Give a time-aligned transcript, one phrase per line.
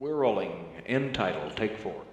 [0.00, 0.52] We're rolling.
[0.86, 2.07] End title, take four.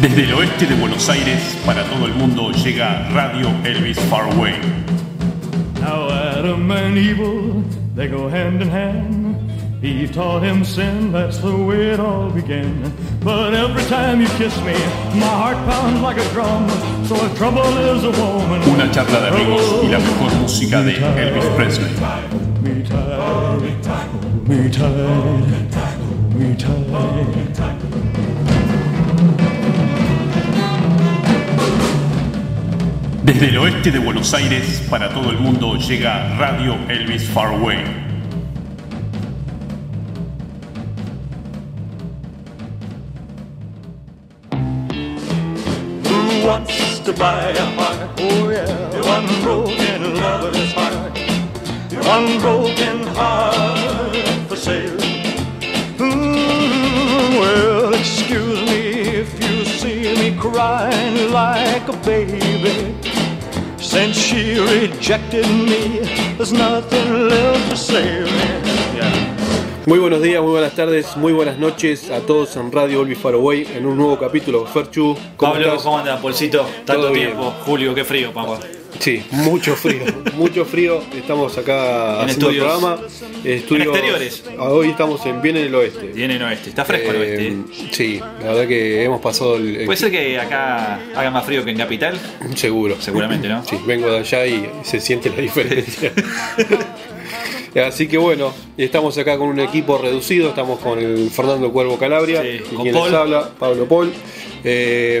[0.00, 4.54] Desde el oeste de Buenos Aires para todo el mundo llega Radio Elvis Faraway.
[5.80, 7.62] Now Adam and Evil,
[7.94, 9.36] they go hand in hand.
[9.84, 12.92] Eve taught him sin, that's the way it all began.
[13.22, 14.74] But every time you kiss me,
[15.14, 16.68] my heart pounds like a drum.
[17.06, 20.96] So if trouble is a woman, Una charla de amigos y la mejor música de
[20.96, 22.43] Elvis Presley.
[24.46, 24.90] Me tight,
[25.48, 25.98] me tight,
[26.34, 26.54] me
[27.54, 27.80] tight.
[33.24, 37.84] Desde el oeste de Buenos Aires para todo el mundo llega Radio Elvis Faraway.
[46.04, 48.20] Who wants to buy a heart?
[48.20, 48.66] Oh yeah,
[49.08, 51.18] one broken lover's heart,
[52.06, 53.83] one broken heart
[55.98, 62.94] Mm, well, excuse me if you see me crying like a baby.
[63.78, 66.00] Since she rejected me,
[66.36, 68.60] there's nothing left to save me.
[69.86, 73.66] Muy buenos días, muy buenas tardes, muy buenas noches a todos en Radio Olvis Faraway
[73.76, 74.64] en un nuevo capítulo.
[74.64, 75.82] Ferchu, ¿cómo Pablo, estás?
[75.82, 76.66] ¿cómo anda, Polcito?
[76.86, 77.26] Tanto Todo bien.
[77.32, 77.52] tiempo.
[77.66, 78.60] Julio, qué frío, papá.
[79.00, 80.02] Sí, mucho frío,
[80.36, 81.02] mucho frío.
[81.14, 82.98] Estamos acá En haciendo el programa.
[83.44, 84.44] Estudios- exteriores.
[84.58, 86.06] Hoy estamos en bien en el oeste.
[86.14, 86.70] Viene en oeste.
[86.70, 87.48] Está fresco el oeste.
[87.48, 87.56] ¿eh?
[87.90, 91.64] Sí, la verdad que hemos pasado el, el- Puede ser que acá haga más frío
[91.64, 92.18] que en Capital.
[92.54, 92.96] seguro.
[93.00, 93.64] Seguramente, ¿no?
[93.64, 96.12] Sí, vengo de allá y se siente la diferencia.
[97.86, 102.40] Así que bueno, estamos acá con un equipo reducido, estamos con el Fernando Cuervo Calabria,
[102.42, 103.10] Sí, y con quien Paul.
[103.10, 104.12] les habla, Pablo Paul.
[104.62, 105.20] Eh,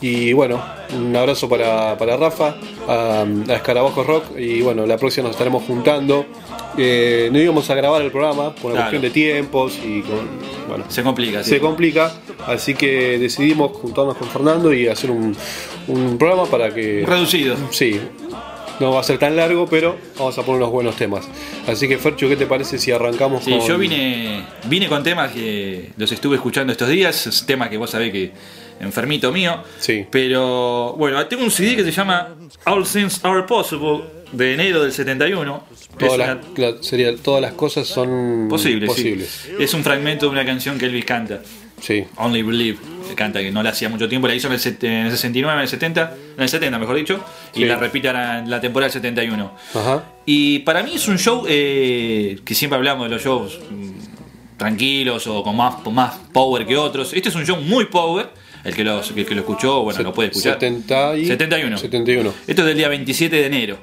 [0.00, 0.62] y bueno,
[0.96, 2.56] un abrazo para, para Rafa,
[2.88, 6.26] a, a Escarabajo Rock, y bueno, la próxima nos estaremos juntando.
[6.76, 8.90] Eh, no íbamos a grabar el programa por una Claro.
[8.90, 10.28] cuestión de tiempos y con,
[10.68, 11.50] bueno, Se complica, sí.
[11.50, 12.12] se complica,
[12.46, 15.36] así que decidimos juntarnos con Fernando y hacer un,
[15.86, 17.04] un programa para que...
[17.06, 17.56] Reducido.
[17.70, 18.00] Sí,
[18.80, 21.28] no va a ser tan largo, pero vamos a poner unos buenos temas.
[21.68, 23.68] Así que Fercho, ¿qué te parece si arrancamos Sí, con...
[23.68, 27.28] yo vine, vine con temas que los estuve escuchando estos días.
[27.28, 28.32] Es temas que vos sabés que
[28.80, 29.62] enfermito mío.
[29.78, 30.06] Sí.
[30.10, 32.28] Pero bueno, tengo un CD que se llama
[32.66, 35.64] All Things Are Possible de enero del 71.
[35.98, 36.40] Todas las, una-
[36.70, 38.92] la- sería, todas las cosas son posible, sí.
[38.94, 39.48] posibles.
[39.60, 41.40] Es un fragmento de una canción que Elvis canta.
[41.80, 42.04] Sí.
[42.16, 42.78] Only Believe,
[43.08, 45.10] que canta que no la hacía mucho tiempo, la hizo en el, set- en el
[45.10, 47.22] 69, en el 70, en el 70 mejor dicho,
[47.54, 47.64] y Sí.
[47.66, 49.52] la repite en la temporada del 71.
[49.74, 50.04] Ajá.
[50.24, 55.26] Y para mí es un show eh, que siempre hablamos de los shows mm, tranquilos
[55.26, 57.12] o con más, con más power que otros.
[57.12, 58.30] Este es un show muy power,
[58.64, 60.54] el que, el que lo escuchó, bueno, lo puede escuchar.
[60.54, 61.26] 70 y...
[61.26, 61.78] 71.
[61.78, 62.34] 71.
[62.46, 63.78] Esto es del día 27 de enero.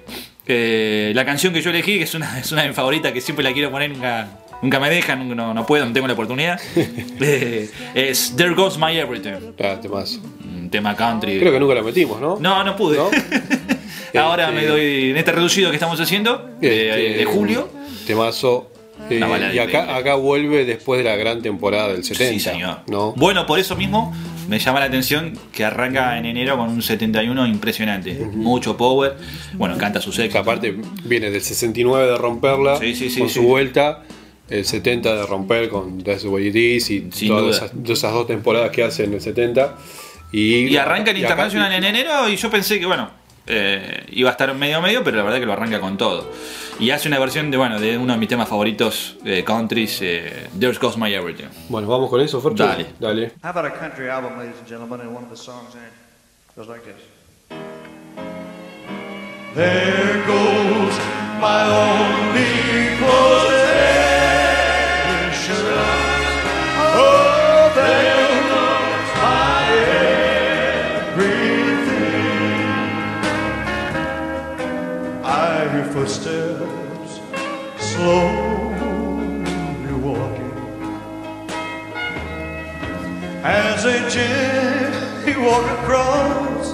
[0.48, 3.22] Eh, la canción que yo elegí, que es una, es una de mis favoritas, que
[3.22, 4.28] siempre la quiero poner, nunca,
[4.62, 6.60] nunca me dejan, nunca- no, no puedo, no tengo la oportunidad.
[7.24, 10.19] Eh, es There Goes My Everything, Ah, temazo.
[10.44, 11.38] un tema country.
[11.39, 12.38] Creo que nunca la metimos, ¿no?
[12.39, 12.98] No, no pude.
[12.98, 13.10] ¿No?
[14.19, 17.69] Ahora Este- me doy en este reducido que estamos haciendo, de, Este, de julio.
[18.07, 18.70] Temazo.
[19.17, 22.33] Eh, balada y acá, acá vuelve después de la gran temporada del 70.
[22.33, 22.79] Sí, señor.
[22.87, 23.13] ¿no?
[23.13, 24.13] Bueno, por eso mismo
[24.47, 28.13] me llama la atención que arranca en enero con un 71 impresionante.
[28.13, 29.15] Mucho power.
[29.53, 30.41] Bueno, canta sus Que éxitos.
[30.41, 30.75] aparte
[31.05, 34.03] viene del 69 de romperla Sí, sí, sí, con su vuelta,
[34.49, 37.71] el 70 de romper con That's Way It Is y Sin todas esas,
[38.13, 39.77] dos temporadas que hace en el 70.
[40.33, 43.09] Y, Y arranca en International en enero y yo pensé que, bueno,
[43.47, 46.31] eh, iba a estar medio medio, pero la verdad que lo arranca con todo.
[46.79, 50.47] Y hace una versión de, bueno, de uno de mis temas favoritos, eh, countries, eh,
[50.59, 51.47] There's Goes My Everything.
[51.69, 52.65] Bueno, vamos con eso, Fercho.
[52.65, 52.88] Dale.
[52.99, 53.33] Dale.
[53.43, 56.55] How about a country album, ladies and gentlemen, and one of the songs in it
[56.55, 57.01] goes like this.
[59.53, 60.97] There goes
[61.39, 63.50] my only possession.
[78.01, 80.57] Slowly walking
[83.44, 86.65] as they gently walk across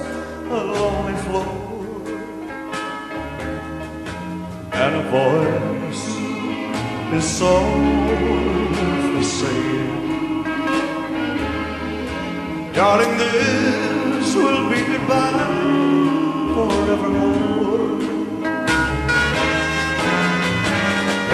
[0.57, 1.53] a lonely floor.
[4.81, 6.05] And a voice
[7.17, 10.43] is softly saying,
[12.73, 15.47] Darling, this will be goodbye
[16.53, 17.86] forevermore.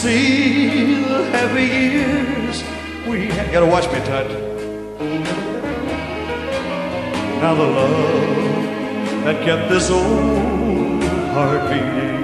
[0.00, 2.64] see the happy years
[3.06, 3.46] we had.
[3.48, 4.28] You gotta watch me, Tut.
[7.42, 11.04] Now the love that kept this old
[11.34, 12.22] heart beating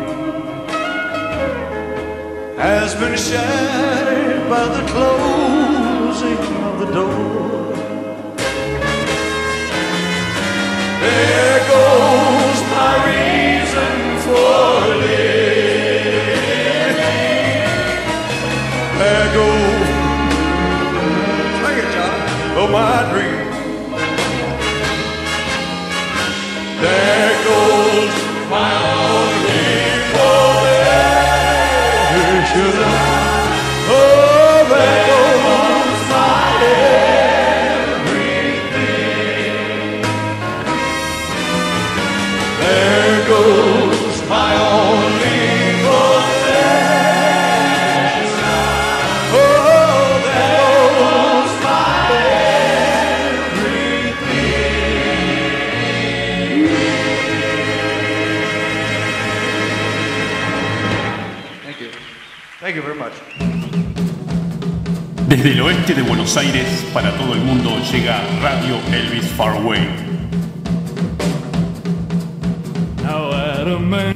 [2.56, 7.75] has been shattered by the closing of the door.
[11.02, 11.35] There
[22.76, 23.35] my dream.
[65.46, 69.79] Desde el oeste de Buenos Aires para todo el mundo llega Radio Elvis Farway.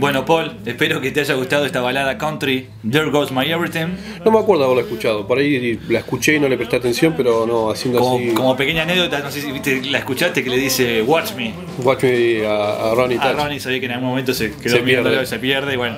[0.00, 3.96] Bueno, Paul, espero que te haya gustado esta balada country, There Goes My Everything.
[4.25, 5.25] No me acuerdo haberla escuchado.
[5.28, 8.26] Por ahí la escuché y no le presté atención, pero no, haciendo así.
[8.26, 11.54] Como, como pequeña anécdota, no sé si viste, la escuchaste que le dice Watch Me.
[11.84, 13.32] Watch me a, a Ronnie A.
[13.34, 15.25] Ronnie sabía que en algún momento se quedó Se mirándolo pierde.
[15.25, 15.96] y se pierde y bueno.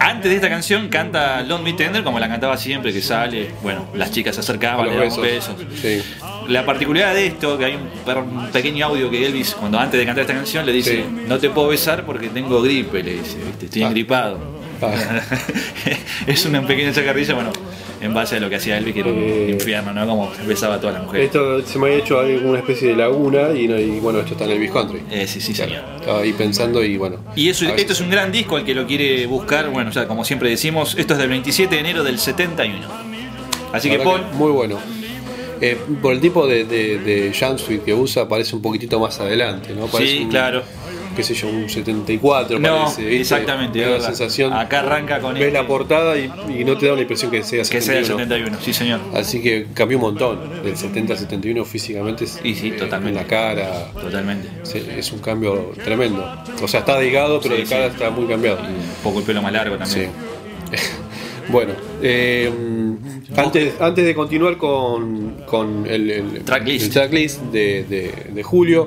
[0.00, 3.86] Antes de esta canción canta Long Me Tender como la cantaba siempre, que sale, bueno,
[3.94, 5.54] las chicas se acercaban, le daban besos.
[5.80, 6.02] Sí.
[6.48, 10.06] La particularidad de esto, que hay un, un pequeño audio que Elvis, cuando antes de
[10.06, 11.24] cantar esta canción, le dice, Sí.
[11.28, 13.66] no te puedo besar porque tengo gripe, le dice, ¿viste?
[13.66, 13.86] estoy Ah.
[13.88, 14.38] engripado.
[14.82, 14.94] Ah.
[16.26, 17.52] es una pequeña chacarrilla, bueno,
[18.00, 19.50] en base a lo que hacía Elvis, que era un Eh.
[19.50, 20.06] infierno, ¿no?
[20.06, 21.26] Como besaba a todas las mujeres.
[21.26, 24.44] Esto se me había hecho ahí una especie de laguna y, y bueno, esto está
[24.44, 25.02] en el Beach Country.
[25.10, 25.82] Eh, sí, sí, señor.
[26.00, 27.16] Estaba ahí pensando y bueno.
[27.36, 30.24] Y eso, esto es un gran disco, al que lo quiere buscar, bueno, ya como
[30.24, 32.86] siempre decimos, esto es del 27 de enero del 71.
[33.72, 34.78] Así que Paul, que muy bueno.
[35.62, 39.86] Eh, por el tipo de, de, de que usa, parece un poquitito más adelante, ¿no?
[39.88, 40.62] Parece sí, un- claro.
[41.16, 43.02] Qué sé yo, un 74, No, parece.
[43.02, 43.20] ¿viste?
[43.20, 44.52] exactamente, la sensación.
[44.52, 47.42] Acá arranca con Ves este- la portada y, y no te da la impresión que
[47.42, 47.70] sea 71.
[47.70, 49.00] Que sea el 71, sí señor.
[49.14, 50.62] Así que cambió un montón.
[50.62, 52.24] Del 70 al 71 físicamente.
[52.44, 53.18] Y sí, eh, totalmente.
[53.20, 53.90] En la cara.
[53.92, 54.48] Totalmente.
[54.62, 56.24] sí, es un cambio tremendo.
[56.62, 57.92] O sea, está delgado, pero Sí, de cara sí.
[57.94, 58.58] está muy cambiado.
[58.62, 59.80] Y un poco el pelo más largo Sí.
[59.80, 60.10] también.
[61.48, 62.50] bueno, eh,
[63.36, 66.86] antes, antes de continuar con, con el, el- Tracklist.
[66.86, 68.86] el tracklist de, de- de julio,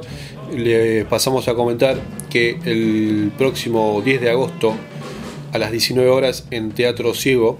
[0.55, 1.97] le pasamos a comentar
[2.29, 4.75] que el próximo 10 de agosto
[5.51, 7.59] a las 19 horas en Teatro Ciego,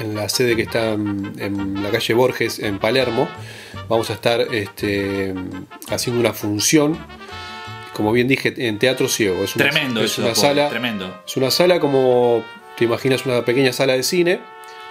[0.00, 3.28] en la sede que está en, en la calle Borges, en Palermo,
[3.88, 5.34] vamos a estar este,
[5.90, 6.98] haciendo una función.
[7.94, 9.44] Como bien dije, en Teatro Ciego.
[9.44, 10.68] Es una, Tremendo es eso, una sala.
[10.70, 11.22] tremendo.
[11.26, 12.42] Es una sala como
[12.76, 14.40] te imaginas una pequeña sala de cine,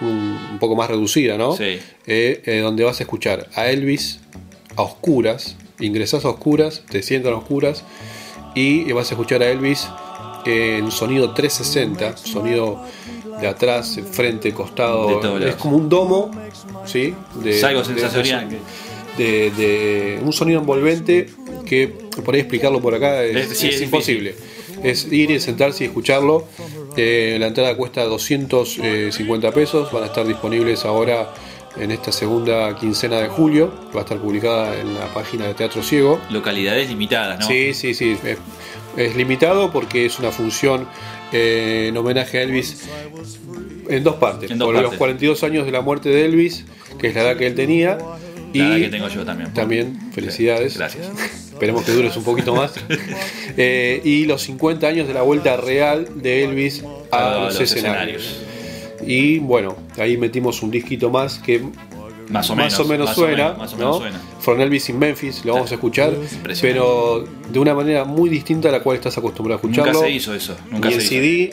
[0.00, 1.56] un, un poco más reducida, ¿no?
[1.56, 1.80] Sí.
[2.06, 4.20] Eh, eh, donde vas a escuchar a Elvis
[4.76, 7.84] a oscuras, ingresás a oscuras, te sientas a oscuras
[8.54, 9.88] y vas a escuchar a Elvis
[10.44, 12.80] en sonido 360, sonido
[13.40, 16.30] de atrás, frente, costado, es como un domo,
[16.84, 17.14] ¿sí?
[17.42, 18.48] De, Es algo de- sensorial.
[19.18, 21.28] de, de un sonido envolvente
[21.66, 21.88] que
[22.24, 24.34] por ahí explicarlo por acá es, Es- sí, es es imposible.
[24.82, 26.44] Es ir y sentarse y escucharlo.
[26.96, 29.92] Eh, la entrada cuesta 250 pesos.
[29.92, 31.32] Van a estar disponibles ahora
[31.76, 33.72] en esta segunda quincena de julio.
[33.94, 36.20] Va a estar publicada en la página de Teatro Ciego.
[36.30, 37.46] Localidades limitadas, ¿no?
[37.46, 38.16] Sí, sí, sí.
[38.24, 38.38] Es,
[38.96, 40.86] es limitado porque es una función
[41.32, 42.88] eh, en homenaje a Elvis
[43.88, 44.50] en dos partes.
[44.50, 44.98] En dos por los partes.
[44.98, 46.64] 42 años de la muerte de Elvis,
[46.98, 47.98] que es la edad que él tenía.
[48.52, 49.54] Y La edad que tengo yo también.
[49.54, 50.76] también, felicidades.
[50.76, 51.06] Gracias.
[51.52, 52.74] Esperemos que dures un poquito más.
[53.58, 57.60] Eh, y los 50 años de la vuelta real de Elvis a, A los, los
[57.60, 58.38] escenarios.
[59.06, 61.60] Y bueno, ahí metimos un disquito más que
[62.28, 62.72] Más o menos.
[62.72, 64.00] más o menos más suena, menos, más o menos ¿no?
[64.00, 64.20] suena.
[64.40, 66.14] From Elvis in Memphis, lo vamos a escuchar,
[66.60, 69.92] pero de una manera muy distinta a la cual estás acostumbrado a escucharlo.
[69.92, 70.56] Nunca se hizo eso.
[70.70, 71.08] Nunca ni en hizo.
[71.10, 71.52] CD,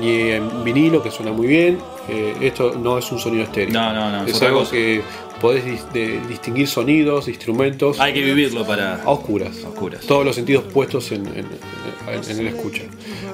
[0.00, 1.78] ni en vinilo, que suena muy bien.
[2.08, 3.72] Eh, esto no es un sonido estéreo.
[3.72, 4.72] No, no, no, es algo cosa.
[4.72, 5.02] que
[5.42, 9.02] podés dis- de- distinguir sonidos, instrumentos Hay que vivirlo para.
[9.02, 9.62] a oscuras.
[9.64, 10.00] A oscuras.
[10.06, 11.46] Todos los sentidos puestos en, en-
[12.08, 12.82] en- en el escucha.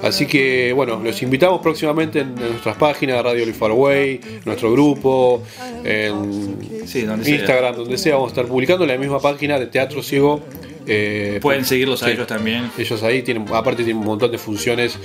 [0.03, 5.43] Así que, bueno, los invitamos próximamente en, nuestras páginas, Radio Live Far Away, nuestro grupo,
[5.85, 7.35] en Sí, donde sea.
[7.37, 8.15] Instagram, donde sea.
[8.15, 10.41] Vamos a estar publicando en la misma página de Teatro Ciego.
[10.87, 12.13] eh, Pueden seguirlos a sí.
[12.13, 12.71] ellos también.
[12.79, 14.99] Ellos ahí tienen, aparte tienen un montón de funciones.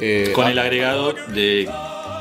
[0.00, 1.66] eh, Con el agregado de,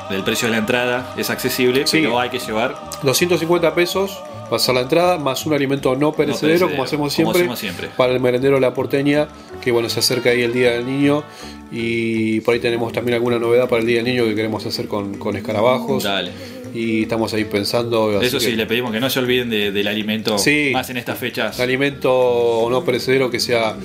[0.09, 1.13] del precio de la entrada.
[1.17, 1.99] Es accesible, Sí.
[2.01, 2.79] pero hay que llevar.
[3.03, 4.17] 250 pesos
[4.57, 7.89] ser la entrada, más un alimento no perecedero, perecedero, como hacemos como siempre, hacemos siempre.
[7.95, 9.27] para el merendero La Porteña,
[9.61, 11.23] que bueno, se acerca ahí el Día del Niño
[11.71, 14.87] y por ahí tenemos también alguna novedad para el Día del Niño que queremos hacer
[14.87, 16.03] con, con escarabajos.
[16.03, 16.31] Dale.
[16.71, 18.21] Y estamos ahí pensando.
[18.21, 20.37] Eso sí, que le pedimos que no se olviden de- del alimento.
[20.37, 20.69] Sí.
[20.71, 21.59] Más en estas fechas.
[21.59, 23.75] Alimento no perecedero que sea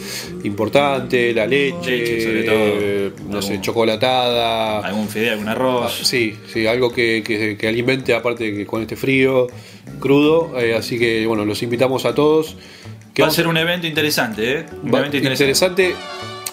[0.45, 2.55] importante, la leche, Leche, sobre todo.
[2.59, 4.81] eh, no sé, Algún- chocolatada.
[4.81, 5.99] Algún fideo, algún arroz.
[6.03, 9.47] Sí, sí, algo que, que- que alimente, aparte que con este frío
[10.01, 10.59] crudo.
[10.61, 12.57] eh, así que bueno, los invitamos a todos.
[13.15, 14.67] Que Va a ser un evento interesante, ¿eh?
[14.83, 15.45] Un va- evento interesante.
[15.85, 15.95] interesante,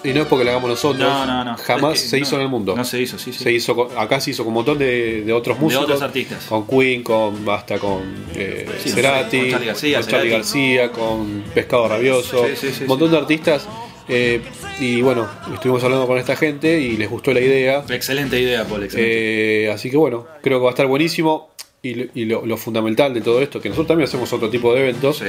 [0.04, 1.00] y no es porque lo hagamos nosotros.
[1.00, 1.56] No, no, no.
[1.56, 2.76] Jamás Es que se hizo en el mundo.
[2.76, 3.42] No se hizo, sí, sí.
[3.42, 5.84] Se hizo con- acá se hizo con un montón de, de otros músicos.
[5.84, 6.44] otros artistas.
[6.48, 8.02] Con Queen, con hasta con
[8.36, 10.30] eh, Sí, Cerati, con Charly García, con Charly Cerati.
[10.30, 12.42] García, con Pescado Rabioso.
[12.42, 13.68] Un montón de artistas.
[14.08, 14.40] eh,
[14.80, 17.84] y bueno, estuvimos hablando con esta gente y les gustó la idea.
[17.88, 18.82] Excelente idea, Paul.
[18.84, 19.64] Excelente.
[19.66, 21.51] Eh, así que bueno, creo que va a estar buenísimo.
[21.84, 24.72] Y, lo- y lo, lo fundamental de todo esto, que nosotros también hacemos otro tipo
[24.72, 25.24] de eventos, Sí.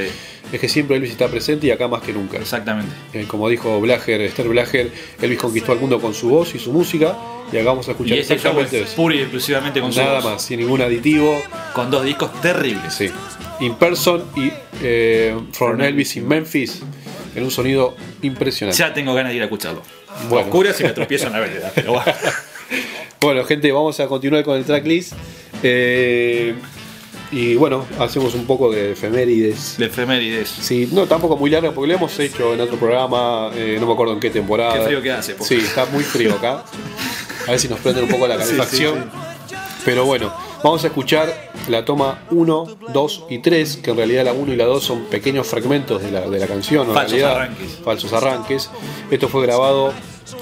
[0.52, 2.38] es que siempre Elvis está presente y acá más que nunca.
[2.38, 2.92] Exactamente.
[3.12, 4.88] Eh, como dijo Blager, Esther Blager,
[5.20, 7.16] Elvis conquistó al mundo con su voz y su música.
[7.52, 9.98] Y acá vamos a Y escuchar este show exactamente es puro y exclusivamente con su
[9.98, 10.24] Nada voz.
[10.24, 11.42] más, sin ningún aditivo.
[11.74, 12.94] Con dos discos terribles.
[12.94, 13.10] Sí.
[13.58, 16.82] In Person y eh, From Elvis in Memphis.
[17.34, 18.78] En un sonido impresionante.
[18.78, 19.82] Ya tengo ganas de ir a escucharlo.
[20.28, 20.46] Bueno.
[20.46, 21.72] Oscuras y me tropiezo en la vereda.
[21.74, 22.12] Pero bueno.
[23.20, 25.14] Bueno, gente, vamos a continuar con el tracklist.
[25.62, 26.54] Eh,
[27.30, 29.76] y bueno, hacemos un poco de efemérides.
[29.78, 30.48] De efemérides.
[30.48, 33.92] Sí, no, tampoco muy larga porque lo hemos hecho en otro programa, eh, no me
[33.92, 34.74] acuerdo en qué temporada.
[34.74, 35.44] Qué frío que hace, po.
[35.44, 36.64] Sí, está muy frío acá.
[37.46, 39.10] A ver si nos prende un poco la calefacción.
[39.84, 40.32] Pero bueno,
[40.62, 44.56] vamos a escuchar la toma 1, 2 y 3, que en realidad la 1 y
[44.56, 46.88] la 2 son pequeños fragmentos de la, de la canción.
[46.88, 47.80] en Falsos realidad, arranques.
[47.84, 48.70] Falsos arranques.
[49.10, 49.92] Esto fue grabado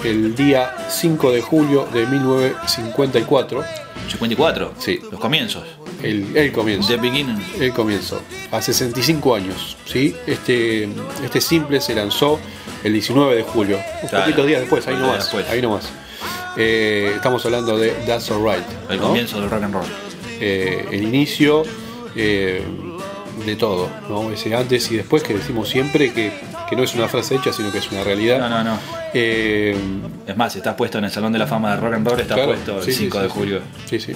[0.04, 3.64] el día 5 de julio de 1954.
[4.08, 4.72] 54.
[4.78, 5.00] Sí.
[5.11, 5.64] Los comienzos.
[6.02, 6.88] El, el comienzo.
[6.88, 7.38] The Beginning.
[7.61, 8.20] El comienzo.
[8.50, 9.76] A 65 años.
[9.87, 10.14] ¿sí?
[10.26, 10.88] Este,
[11.25, 12.40] este simple se lanzó
[12.82, 13.78] el 19 de julio.
[14.02, 14.25] Un Claro.
[14.25, 15.18] poquitos días después, ahí nomás.
[15.18, 15.49] después.
[15.49, 15.88] Ahí nomás.
[16.56, 18.64] Eh, estamos hablando de That's Alright.
[18.90, 19.08] El ¿no?
[19.08, 19.87] comienzo del rock and roll.
[20.40, 21.62] Eh, el inicio
[22.16, 22.62] eh,
[23.46, 23.88] de todo.
[24.08, 24.30] ¿no?
[24.30, 26.32] Ese antes y después que decimos siempre que,
[26.68, 28.38] que no es una frase hecha, sino que es una realidad.
[28.38, 28.78] No, no, no.
[29.14, 29.76] Eh,
[30.26, 32.20] Es más, si estás puesto en el Salón de la Fama de Rock and Roll,
[32.20, 33.34] está claro, puesto el sí, sí, 5 sí, de sí.
[33.38, 34.12] julio Sí, sí.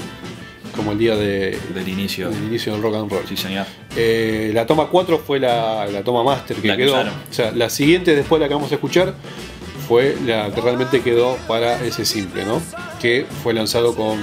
[0.75, 2.29] Como el día de, del inicio.
[2.31, 3.27] del inicio del rock and roll.
[3.27, 3.65] Sí, señor.
[3.97, 7.01] Eh, la toma 4 fue la, la toma master que La quedó.
[7.01, 9.15] O sea, la siguiente después de la que vamos a escuchar
[9.89, 12.61] fue la que realmente quedó para ese simple, ¿no?
[13.01, 14.19] Que fue lanzado con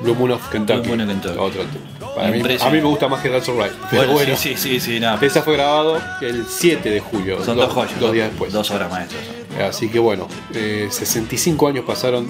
[0.00, 0.80] Blue Moon of Kentucky.
[0.80, 1.38] Blue Moon of Kentucky.
[1.38, 1.84] Otro tema.
[2.14, 3.72] Para mí, a mí me gusta más que That's Alright.
[3.90, 5.18] Pero Bueno, bueno, sí, sí, sí, nada.
[5.20, 7.44] esa fue grabado el 7 de julio.
[7.44, 7.98] Son dos joyas.
[7.98, 8.52] Dos días después.
[8.52, 9.22] Dos obras maestras.
[9.68, 12.28] Así que bueno, eh, 65 años pasaron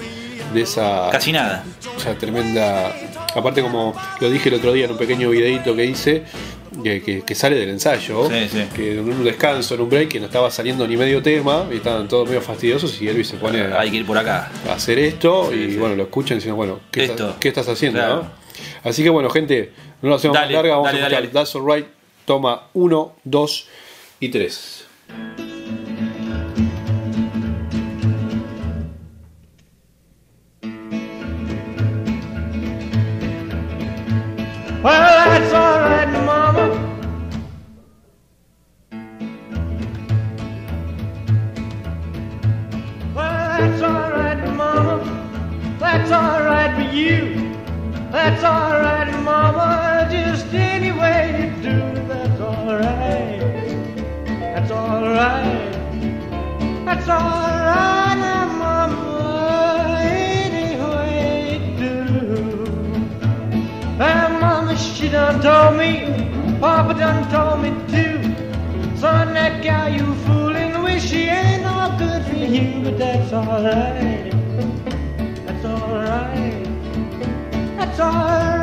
[0.53, 1.09] de esa.
[1.11, 1.63] Casi nada.
[1.95, 2.93] O sea, tremenda.
[3.35, 6.23] Aparte, como lo dije el otro día en un pequeño videito que hice,
[6.83, 8.65] que, que- que sale del ensayo, Sí, sí.
[8.75, 11.75] que en un descanso, en un break, que no estaba saliendo ni medio tema, y
[11.77, 14.49] estaban todos medio fastidiosos, y Elvis se pone a, Hay que ir por acá.
[14.69, 17.13] a hacer esto, Sí, y bueno, lo escuchan diciendo, bueno, ¿qué, Esto.
[17.27, 17.99] estás- qué estás haciendo?
[17.99, 18.15] Claro.
[18.23, 18.44] no?
[18.85, 19.71] Así que bueno, gente,
[20.03, 21.33] no lo hacemos Dale, más larga, vamos dale, a escuchar dale.
[21.33, 21.87] That's Alright,
[22.23, 23.67] toma 1, 2
[24.19, 24.87] y 3.
[65.15, 68.21] Done told me, Papa done told me too.
[68.97, 74.31] Son, that gal you fooling with, she ain't no good for you, but that's alright.
[75.45, 76.63] That's alright.
[77.77, 78.54] That's alright,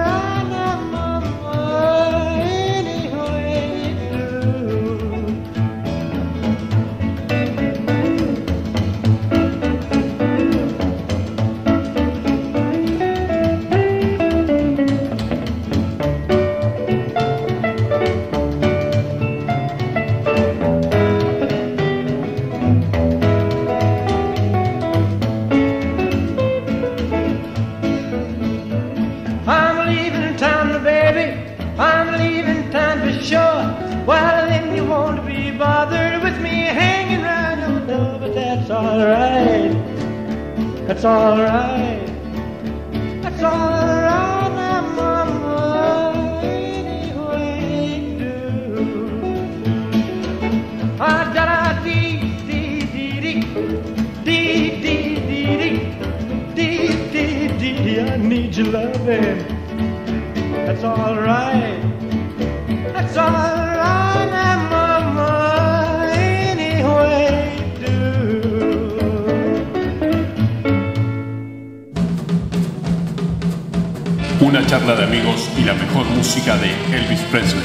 [41.02, 42.06] That's alright.
[43.22, 46.40] That's alright, now, mama.
[46.44, 48.36] Any way you do.
[51.00, 53.40] Ah, da da dee dee dee dee
[54.24, 55.80] dee dee dee
[56.54, 58.00] dee dee dee dee.
[58.00, 59.42] I need your loving.
[60.52, 61.16] That's all
[74.72, 77.62] charla de amigos y la mejor música de Elvis Presley.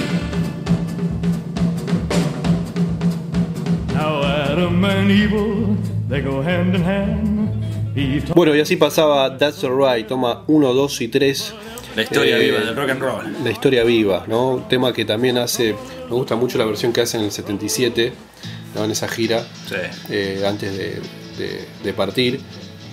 [8.36, 11.54] Bueno, y así pasaba That's Alright, toma 1, 2 y 3.
[11.96, 13.36] La historia Eh, viva del rock and roll.
[13.42, 14.50] La historia viva, ¿no?
[14.56, 15.76] Un tema que también hace,
[16.10, 18.12] me gusta mucho la versión que hace en el 77,
[18.76, 18.84] ¿no?
[18.84, 19.76] en esa gira, Sí.
[20.10, 21.02] eh, antes de,
[21.38, 22.42] de- de partir.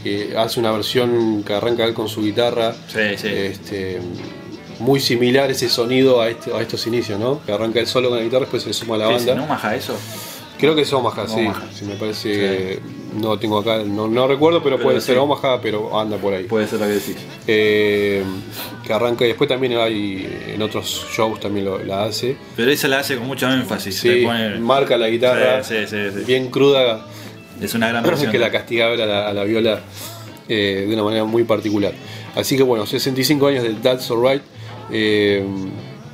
[0.05, 3.27] Que hace una versión que arranca él con su guitarra, Sí, sí.
[3.29, 3.99] este,
[4.79, 7.41] muy similar ese sonido a, este- a estos inicios, ¿no?
[7.45, 9.33] Que arranca él solo con la guitarra, después se le suma la Sí, banda.
[9.33, 9.97] sí, ¿No maja eso?
[10.59, 11.41] Creo que es Omaha, sí.
[11.41, 11.63] Omaha.
[11.75, 12.79] sí, me parece.
[13.21, 16.45] No tengo acá, no, no recuerdo, pero, Pero puede ser Omaha, pero anda por ahí.
[16.45, 17.17] Puede ser lo que decís.
[17.47, 18.23] Eh,
[18.87, 22.37] que arranca y después también hay en otros shows también lo, la hace.
[22.57, 23.97] Pero esa la hace con mucho énfasis.
[23.99, 26.25] Sí, pone- marca la guitarra sí, sí, sí.
[26.27, 27.05] bien cruda
[27.61, 28.31] Es una gran versión.
[28.33, 29.81] que la castigaba a la, a la viola
[30.49, 31.93] eh, de una manera muy particular.
[32.35, 34.43] Así que bueno, 65 años de That's Alright.
[34.91, 35.45] Eh,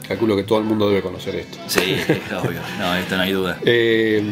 [0.07, 1.59] calculo que todo el mundo debe conocer esto.
[1.67, 1.97] Sí,
[2.45, 2.61] obvio.
[2.79, 3.59] No, esto no hay duda.
[3.65, 4.23] Eh,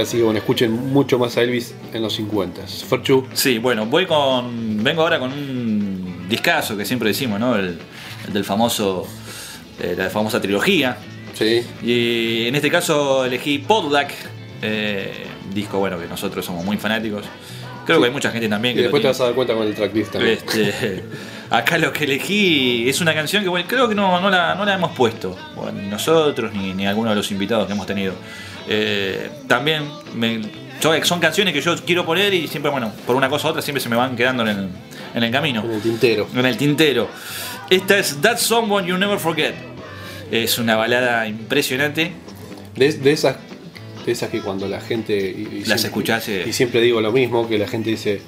[0.00, 2.62] así que bueno, escuchen mucho más a Elvis en los 50.
[2.66, 4.82] Ferchu, Sí, bueno, voy con.
[4.82, 7.56] Vengo ahora con un discazo que siempre decimos, ¿no?
[7.56, 7.78] El,
[8.26, 9.06] el del famoso.
[9.80, 10.96] eh, la famosa trilogía.
[11.34, 11.62] sí.
[11.82, 14.10] Y en este caso elegí Podlack,
[14.62, 15.12] eh,
[15.54, 17.24] disco bueno que nosotros somos muy fanáticos.
[17.86, 19.54] Creo que hay mucha gente también Y que lo después te vas a dar cuenta
[19.54, 20.34] con el tracklist también.
[20.34, 21.02] Este,
[21.50, 24.64] acá lo que elegí es una canción que bueno, creo que no, no la, no
[24.66, 28.12] la hemos puesto, bueno, ni nosotros ni, ni alguno de los invitados que hemos tenido.
[28.68, 29.84] Eh, también
[30.14, 30.42] me-
[30.80, 33.62] son, son canciones que yo quiero poner y siempre, bueno, por una cosa u otra
[33.62, 34.68] siempre se me van quedando en el,
[35.14, 36.28] en el camino, En el tintero.
[36.34, 37.08] en el tintero.
[37.70, 39.54] Esta es That Someone You Never Forget.
[40.30, 42.12] Es una balada impresionante.
[42.76, 43.36] De, de esas
[44.12, 45.16] esas que cuando la gente.
[45.16, 46.44] Y, y Las escuchás, eh.
[46.46, 48.20] Y siempre digo lo mismo, que la gente dice.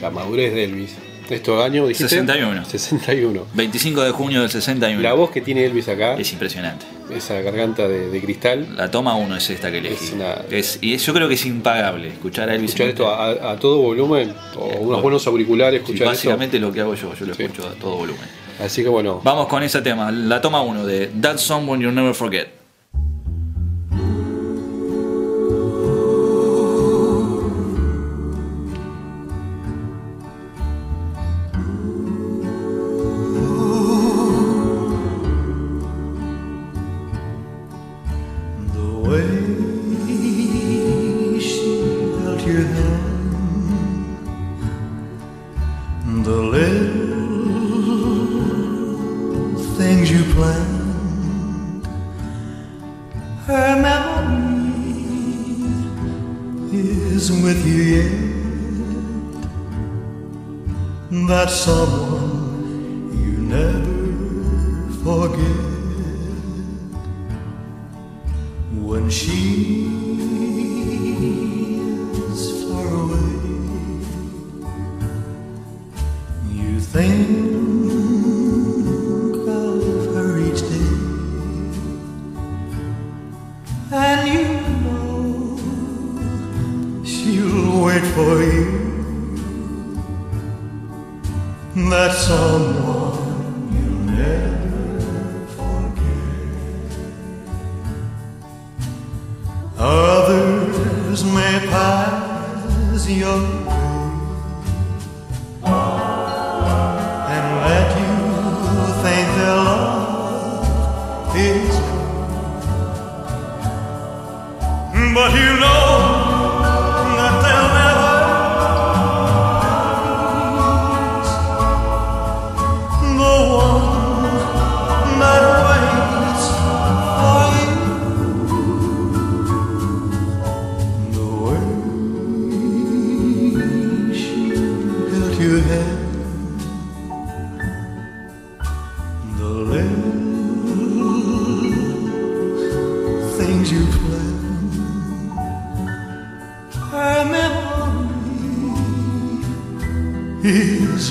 [0.00, 0.94] La madurez de Elvis.
[1.28, 2.08] ¿Esto año dijiste?
[2.08, 2.64] 61.
[2.64, 3.46] 61.
[3.54, 5.00] 25 de junio del 61.
[5.00, 6.84] La voz que tiene Elvis acá, Es impresionante.
[7.14, 8.74] esa garganta de, de cristal.
[8.76, 10.06] La toma uno es esta que elegí.
[10.06, 12.70] Es una- Es- y es- yo creo que es impagable escuchar a Elvis.
[12.70, 16.94] Escuchar esto a, a todo volumen, o unos buenos auriculares, escuchar básicamente lo que hago
[16.96, 17.42] yo, yo lo Sí.
[17.44, 18.22] escucho a todo volumen.
[18.58, 22.12] Así que bueno, Vamos con ese tema, la toma uno de That's Someone You'll Never
[22.14, 22.48] Forget.
[88.14, 88.66] For you.
[91.90, 96.90] That someone you'll never forget.
[99.78, 103.69] Others may pass your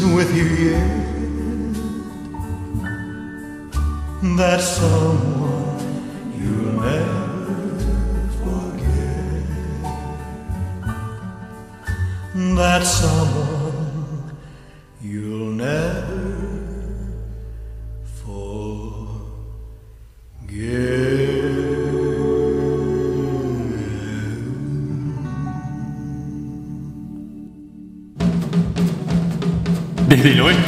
[0.07, 1.09] with you yet.
[4.37, 5.79] That someone
[6.37, 7.79] you'll never
[8.39, 9.43] forget.
[12.55, 13.38] That someone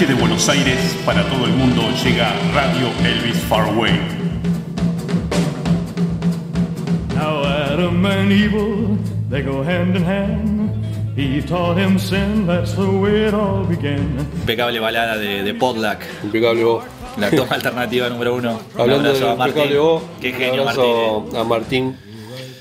[0.08, 3.92] de Buenos Aires para todo el mundo llega Radio Elvis Farway.
[7.16, 8.98] Now Adam and evil,
[9.30, 10.72] they go hand in hand.
[11.16, 14.18] He taught him sin, that's the way it all began.
[14.42, 16.84] Impecable balada de, de Podlack, impecable voz.
[17.18, 18.60] la toma alternativa número uno.
[18.76, 20.84] Un Hablando de impecable voz, Qué un genio Martín.
[20.86, 21.38] eh.
[21.40, 21.98] a Martín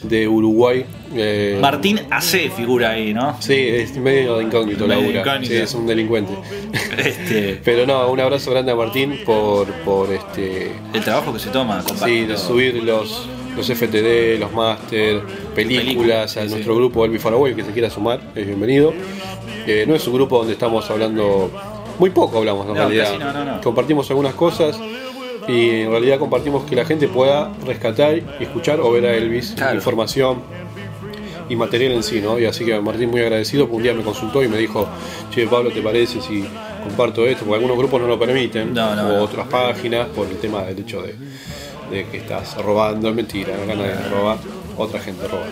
[0.02, 0.84] de Uruguay.
[1.14, 3.36] eh, Martín AC figura ahí, ¿no?
[3.40, 5.52] Sí, es medio de incógnito Medio incógnito.
[5.52, 6.32] Sí, es un delincuente.
[6.96, 11.50] Este, Pero no, un abrazo grande a Martín por, por este el trabajo que se
[11.50, 15.22] toma sí, de subir los, los FTD, los máster,
[15.54, 16.78] películas a nuestro sí.
[16.78, 18.92] grupo Elvi Faraway, que se quiera sumar, es bienvenido.
[19.66, 21.50] Eh, no es un grupo donde estamos hablando,
[21.98, 23.18] muy poco hablamos en No, realidad.
[23.18, 23.60] no, no.
[23.60, 24.78] Compartimos algunas cosas
[25.48, 29.52] y en realidad compartimos que la gente pueda rescatar y escuchar o ver a Elvis,
[29.56, 29.74] Claro.
[29.76, 30.42] información
[31.48, 32.38] y material en sí, ¿no?
[32.38, 34.86] Y así que Martín muy agradecido, porque un día me consultó y me dijo,
[35.34, 36.44] che Pablo, ¿te parece si
[36.84, 37.44] comparto esto?
[37.44, 39.22] Porque algunos grupos no lo permiten, No, no, o no.
[39.24, 41.14] otras páginas, por el tema del hecho de,
[41.90, 44.36] de que estás robando, es mentira, acá nadie roba,
[44.84, 45.46] otra gente roba.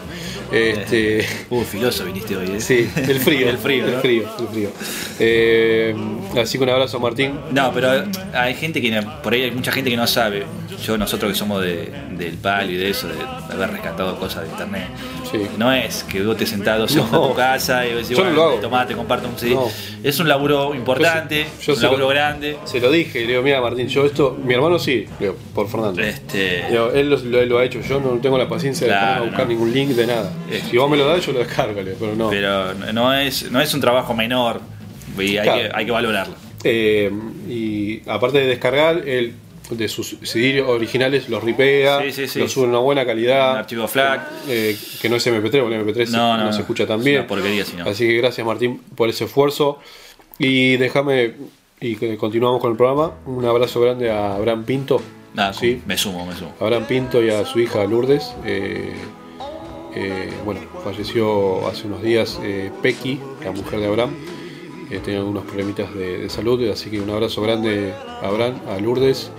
[0.52, 2.60] Este, Uh, filoso viniste hoy, ¿eh?
[2.60, 4.00] sí, el frío, el frío, el ¿no?
[4.00, 4.70] frío, el frío.
[5.20, 5.94] Eh,
[6.40, 7.38] así que un abrazo Martín.
[7.52, 7.90] No, pero
[8.34, 10.44] hay gente que por ahí hay mucha gente que no sabe.
[10.84, 13.14] Yo, nosotros que somos de- del palo y de eso, de
[13.52, 14.86] haber rescatado cosas de internet.
[15.30, 15.38] Sí.
[15.58, 17.02] No es que vos te sentás dos No.
[17.04, 19.54] en tu casa y decís, Yo no bueno, tomá, te comparto un CD.
[19.54, 19.68] No.
[20.04, 22.56] Es un laburo importante, Yo un laburo lo- grande.
[22.64, 26.00] Se lo dije, le digo, mira Martín, yo esto, mi hermano sí, digo, por Fernando.
[26.00, 29.06] Este, Digo, él lo, lo- lo ha hecho, yo no tengo la paciencia de Claro,
[29.08, 29.52] ponerme a buscar no.
[29.52, 30.32] ningún link de nada.
[30.50, 30.62] Eh.
[30.70, 32.30] Si vos me lo das, yo lo descargo, pero no.
[32.30, 34.60] pero no es, no es un trabajo menor
[35.18, 35.62] y hay, Claro.
[35.62, 36.34] que, hay que valorarlo.
[36.64, 37.10] Eh,
[37.48, 39.34] y aparte de descargar, él
[39.70, 42.38] de sus CD originales, los ripea, Sí, sí, sí.
[42.38, 43.52] los sube en una buena calidad.
[43.52, 44.22] Un archivo FLAC.
[44.48, 46.62] eh, que no es MP3, porque el MP3 No, no, no, se no.
[46.62, 47.18] escucha tan Es bien.
[47.18, 47.84] una porquería, no.
[47.90, 49.78] Así que gracias Martín por ese esfuerzo.
[50.38, 51.32] Y déjame,
[51.80, 55.02] y que continuamos con el programa, un abrazo grande a Abraham Pinto.
[55.38, 55.80] Nada, Sí.
[55.86, 56.52] me sumo, me sumo.
[56.60, 58.34] Abraham Pinto y a su hija Lourdes.
[58.44, 58.92] eh,
[59.94, 64.10] eh, bueno, falleció hace unos días eh, Pequi, la mujer de Abraham.
[64.90, 68.78] Eh, tenía algunos problemitas de, de salud, así que un abrazo grande a Abraham, a
[68.80, 69.30] Lourdes.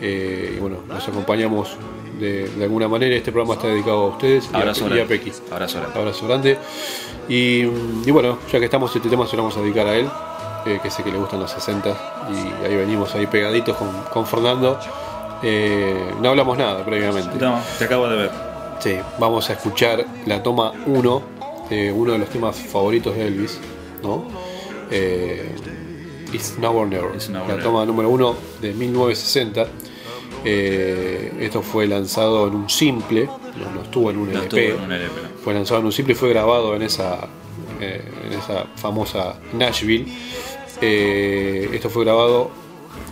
[0.00, 1.76] y bueno, nos acompañamos
[2.18, 3.14] de, de alguna manera.
[3.14, 5.06] Este programa está dedicado a ustedes y a- Abrazo y, a, grande.
[5.18, 5.32] Pequi.
[5.50, 5.98] Abrazo grande.
[5.98, 6.58] Abrazo grande.
[7.28, 7.60] Y,
[8.06, 10.08] y bueno, ya que estamos, este tema se lo vamos a dedicar a él,
[10.82, 11.90] que sé que le gustan los 60
[12.30, 14.78] y ahí venimos ahí pegaditos con, con Fernando.
[15.42, 17.30] Eh, no hablamos nada previamente.
[17.38, 18.30] No, te acabo de ver.
[18.80, 21.22] Sí, vamos a escuchar la toma 1
[21.70, 23.58] de uno de los temas favoritos de Elvis,
[24.02, 24.24] ¿no?
[24.90, 25.50] Eh,
[26.32, 27.14] It's Now or Never.
[27.14, 27.62] It's Now or la Never.
[27.64, 29.66] toma número 1 de 1960.
[30.44, 34.68] Eh, esto fue lanzado en un simple, no, no estuvo en un No LP.
[34.68, 35.28] estuvo en un LP, no.
[35.44, 37.28] Fue lanzado en un simple y fue grabado en esa,
[37.80, 40.06] eh, en esa famosa Nashville.
[40.80, 42.50] Eh, esto fue grabado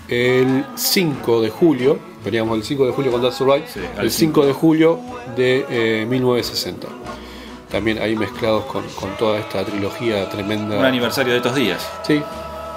[0.08, 4.11] el 5 de julio, veníamos el 5 de julio con That's Right, Sí, al el
[4.11, 4.98] 5 de julio
[5.37, 6.87] de eh, 1960.
[7.70, 10.78] También ahí mezclados con, con toda esta trilogía tremenda.
[10.78, 11.88] Un aniversario de estos días.
[12.04, 12.20] Sí,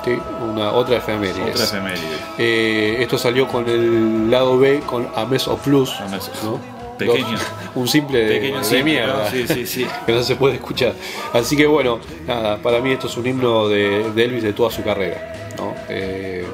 [0.05, 0.11] sí,
[0.51, 1.49] una otra efeméride.
[1.51, 2.17] Otra efeméride.
[2.37, 6.43] Eh, esto salió con el lado B con A Mess of Plus, A Mess of-
[6.43, 6.73] ¿no?
[6.97, 7.37] Pequeño.
[7.73, 9.23] Un simple Pequeño de simple, mierda.
[9.25, 9.31] ¿no?
[9.31, 9.87] Sí, sí, sí.
[10.05, 10.93] que no se puede escuchar.
[11.33, 14.69] Así que bueno, nada, para mí esto es un himno de, de Elvis de toda
[14.69, 15.33] su carrera.
[15.57, 15.73] ¿no?
[15.89, 16.45] Eh,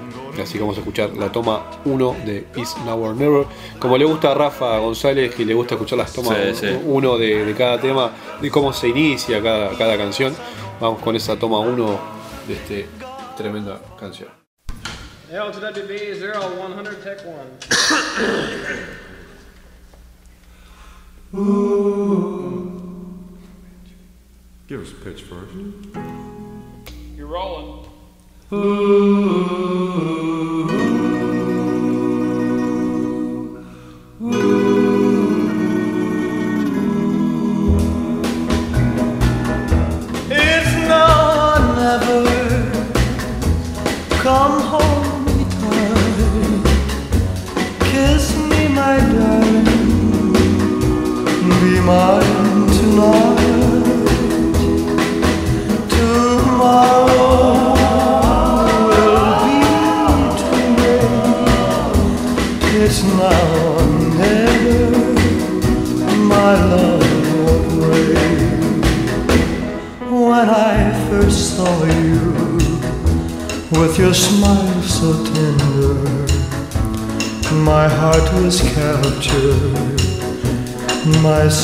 [0.42, 3.46] así que vamos a escuchar la toma 1 de Is Now or Never.
[3.80, 6.80] Como le gusta a Rafa González y le gusta escuchar las tomas Sí, sí.
[6.84, 10.36] 1 de, de cada tema, de cómo se inicia cada, cada canción,
[10.80, 12.00] vamos con esa toma 1
[12.48, 12.88] de este
[13.38, 14.30] tremenda canción.
[15.32, 17.40] LWB 0100 Tech 1.
[24.68, 25.54] Give us a pitch first.
[27.16, 27.89] You're rolling.
[28.52, 28.58] It's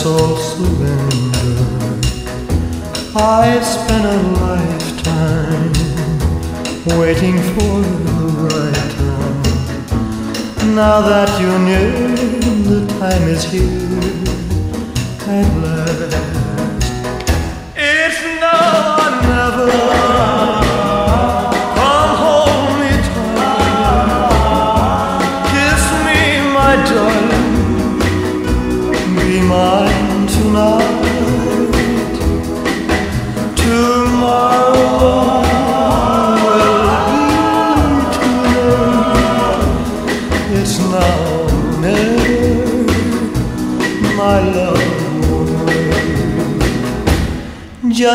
[0.06, 2.06] soul surrendered.
[3.16, 5.74] I spent a lifetime
[7.00, 10.76] waiting for the right time.
[10.76, 11.92] Now that you're near,
[12.70, 14.15] the time is here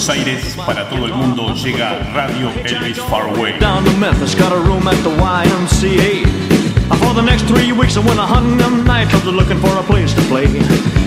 [0.00, 3.58] Buenos Aires para todo el mundo llega Radio Elvis Farway.
[3.58, 6.24] down to Memphis, got a room at the YMCA.
[7.00, 10.14] For the next three weeks, I went a hunting them nightclubs looking for a place
[10.14, 10.46] to play.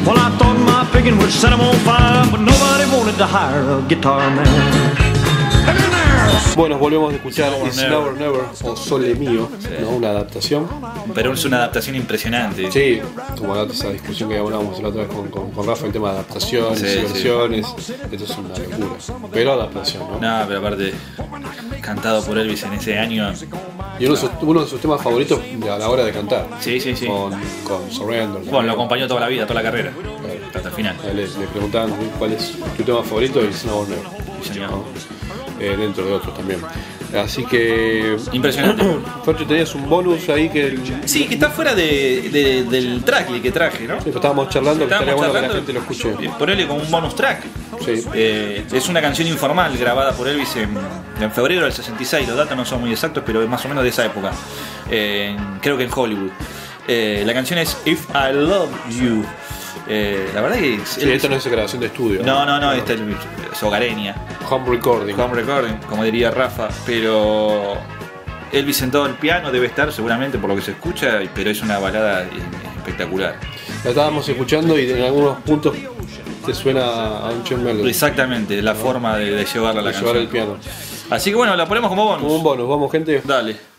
[0.05, 3.79] Well, I thought my picking would set 'em on fire, but nobody wanted to hire
[3.79, 5.13] a guitar man.
[6.55, 8.13] Bueno, volvemos a escuchar It's Never.
[8.13, 9.49] Never o Sole Mío,
[9.81, 9.89] ¿no?
[9.89, 10.67] una adaptación.
[11.13, 12.71] Pero es una adaptación impresionante.
[12.71, 12.99] Sí,
[13.37, 16.09] como la- esa discusión que hablábamos la otra vez con, con, con Rafa, el tema
[16.11, 17.13] de adaptaciones Sí, y sí.
[17.13, 17.65] versiones.
[18.11, 19.27] Esto es una locura.
[19.31, 20.19] Pero adaptación, ¿no?
[20.19, 20.93] No, pero aparte,
[21.81, 23.31] cantado por Elvis en ese año.
[23.99, 25.39] Y uno de, sus, uno de sus temas favoritos
[25.71, 26.47] a la hora de cantar.
[26.59, 27.05] Sí, sí, sí.
[27.05, 27.31] Con,
[27.63, 28.41] con Surrender.
[28.43, 29.91] Bueno, lo acompañó toda la vida, toda la carrera.
[30.53, 30.95] Hasta el final.
[31.15, 33.53] Le, le preguntaban cuál es tu tema favorito y Never.
[34.41, 34.71] Sí, señor.
[34.71, 34.83] ¿no?
[35.59, 36.59] Eh, dentro de otros también.
[37.15, 38.17] Así que.
[38.31, 38.83] Impresionante.
[39.25, 40.77] Fercho, tenías un bonus ahí que.
[41.05, 43.95] Sí, que está fuera de, de- del track que traje, ¿no?
[43.97, 46.25] Sí, pues estábamos charlando, que estaría Estábamos bueno que la charlando, gente lo escuche.
[46.27, 47.43] eh, Ponerle como un bonus track.
[47.85, 48.03] Sí.
[48.13, 50.69] Eh, es una canción informal grabada por Elvis en,
[51.21, 52.27] en febrero del 66.
[52.27, 54.31] Los datos no son muy exactos, pero es más o menos de esa época.
[54.89, 56.31] Eh, creo que en Hollywood.
[56.87, 59.23] Eh, la canción es If I Love You.
[59.87, 62.21] Eh, la verdad que Sí, esto no es grabación de estudio.
[62.23, 63.01] no, no, no, esta es,
[63.51, 64.15] es hogareña.
[64.49, 65.19] Home recording.
[65.19, 67.75] Home recording, como diría Rafa, pero
[68.51, 71.79] Elvis sentado al piano debe estar seguramente por lo que se escucha, pero es una
[71.79, 72.25] balada
[72.77, 73.35] espectacular.
[73.83, 75.75] La estábamos escuchando y en algunos puntos
[76.45, 77.87] te suena a un John.
[77.87, 80.17] Exactamente, la forma de, de llevarla a la de llevar canción.
[80.17, 80.57] el piano.
[81.09, 82.21] Así que bueno, la ponemos como bonus.
[82.23, 83.21] Como un bonus, vamos gente.
[83.23, 83.72] Dale.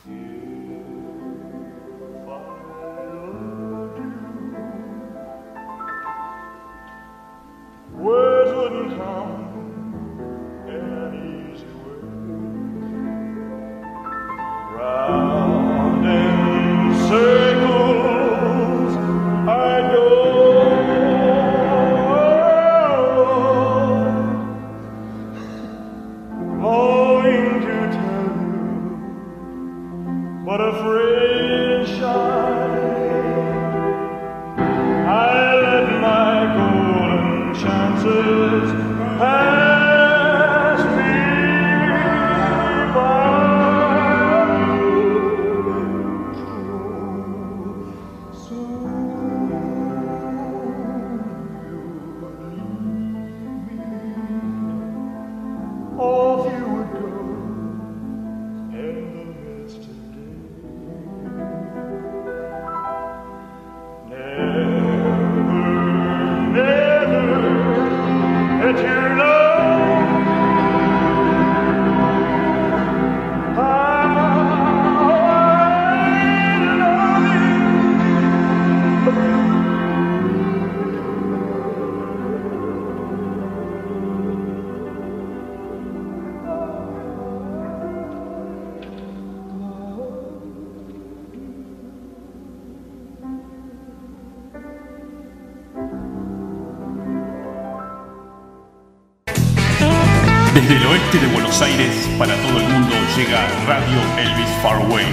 [103.34, 105.04] Llega Radio Elvis Farway.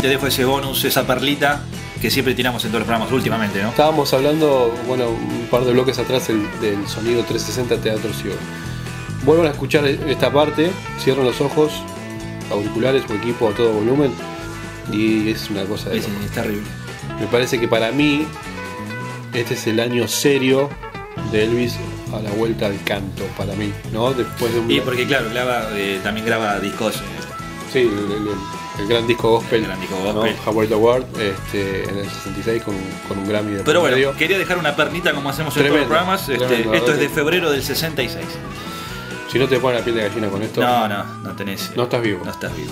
[0.00, 1.62] Te dejo ese bonus, esa perlita
[2.00, 3.70] que siempre tiramos en todos los programas últimamente, ¿no?
[3.70, 8.36] Estábamos hablando, bueno, un par de bloques atrás del, del sonido 360 Teatro Ciego.
[9.24, 11.72] Vuelvan a escuchar esta parte, cierren los ojos,
[12.50, 14.12] auriculares o equipo a todo volumen
[14.92, 16.08] y es una cosa de loco.
[16.24, 16.66] es terrible.
[17.20, 18.26] Me parece que para mí
[19.34, 20.68] este es el año serio
[21.30, 21.76] de Elvis
[22.14, 24.12] a la vuelta al canto para mí, ¿no?
[24.12, 26.96] Después de un Y porque claro, graba, eh, también graba discos.
[26.96, 27.00] eh,
[27.72, 28.28] sí, el, el-
[28.78, 30.14] el gran disco gospel, El gran disco ¿no?
[30.14, 30.34] gospel.
[30.46, 32.74] Howard Award, este, en el 66 con,
[33.06, 34.16] con un Grammy de Pero bueno, medio.
[34.16, 36.26] quería dejar una pernita como hacemos en todos los programas.
[36.28, 38.24] Este, tremendo, esto es de febrero del 66.
[39.30, 41.70] Si no te ponen la piel de gallina con esto, No, no, no tenés.
[41.76, 42.22] No estás vivo.
[42.24, 42.70] No estás vivo.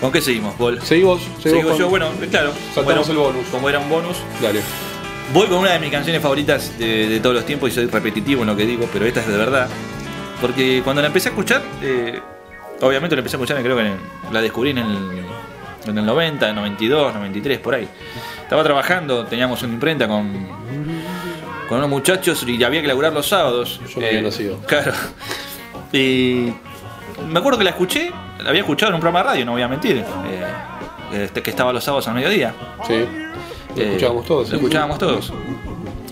[0.00, 0.80] ¿Con qué seguimos, Paul?
[0.82, 2.50] seguimos, seguimos con- yo, bueno, eh, claro.
[2.52, 3.46] como Saltamos era- el bonus.
[3.50, 4.16] Como era un bonus.
[4.42, 4.60] Dale.
[5.32, 8.42] Voy con una de mis canciones favoritas de, de todos los tiempos y soy repetitivo
[8.42, 9.68] en lo que digo, pero esta es de verdad.
[10.40, 12.20] Porque cuando la empecé a escuchar, eh,
[12.82, 13.96] obviamente la empecé a escuchar, creo que en-
[14.32, 14.96] la descubrí en el,
[15.86, 17.88] en el 90, 92, 93, por ahí.
[18.42, 20.46] Estaba trabajando, teníamos una imprenta con
[21.68, 23.80] con unos muchachos y había que laburar los sábados.
[23.92, 24.58] Yo no había nacido.
[24.68, 24.92] Claro.
[25.92, 26.52] Y
[27.28, 28.12] me acuerdo que la escuché,
[28.42, 29.98] la había escuchado en un programa de radio, no voy a mentir.
[30.28, 30.44] eh,
[31.12, 32.52] este, que estaba los sábados al mediodía.
[32.86, 32.94] Sí.
[33.76, 34.50] Lo Eh, escuchábamos todos.
[34.50, 35.32] Lo escuchábamos todos.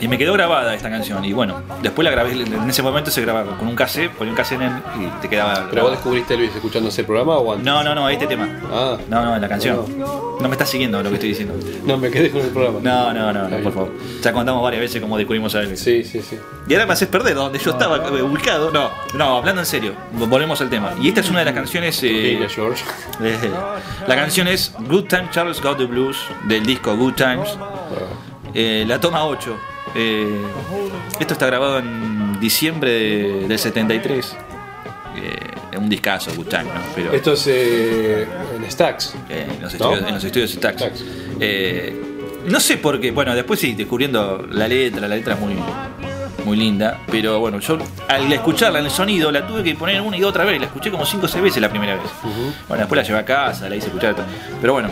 [0.00, 1.24] Y me quedó grabada esta canción.
[1.24, 4.36] Y bueno, después la grabé, en ese momento se grababa con un cassette, ponía un
[4.36, 5.52] cassette en él y te quedaba.
[5.54, 5.90] ¿Pero vos grabado.
[5.92, 7.64] descubriste Elvis escuchando ese programa o antes?
[7.64, 8.48] No, no, no, este tema.
[8.76, 9.84] Ah, No, no, en la canción.
[9.98, 11.54] No me estás siguiendo lo que estoy diciendo.
[11.86, 12.80] no, me quedé con el programa.
[12.82, 13.92] No, no, no, no, por favor.
[14.20, 15.78] Ya contamos varias veces cómo descubrimos a Elvis.
[15.80, 16.36] Sí, sí, sí.
[16.68, 18.70] Y ahora me haces perder donde yo estaba eh, ubicado.
[18.72, 20.92] No, no, hablando en serio, volvemos al tema.
[21.00, 22.02] Y esta es una de las canciones.
[22.02, 22.84] eh, Venga, George.
[23.22, 23.38] eh,
[24.08, 26.16] la canción es Good Time Charles Got the Blues
[26.48, 27.56] del disco Good Times.
[28.54, 29.56] Eh, la toma 8.
[29.96, 30.42] Eh,
[31.20, 34.36] esto está grabado en diciembre de- del 73.
[35.16, 35.36] Eh,
[35.78, 36.70] un discazo, Time, ¿no?
[36.94, 39.14] Pero, Esto es eh, en Stacks.
[39.28, 39.86] eh, en, los ¿no?
[39.86, 40.76] estudios, en los estudios Stax.
[40.76, 41.04] Stax.
[41.40, 42.00] Eh,
[42.46, 45.54] no sé por qué, bueno, después sí, descubriendo la letra, la letra es muy,
[46.44, 50.16] muy linda, pero bueno, yo al escucharla en el sonido la tuve que poner una
[50.16, 52.04] y otra vez, la escuché como 5 o 6 veces la primera vez.
[52.68, 54.14] Bueno, después la llevé a casa, la hice escuchar,
[54.60, 54.90] pero bueno,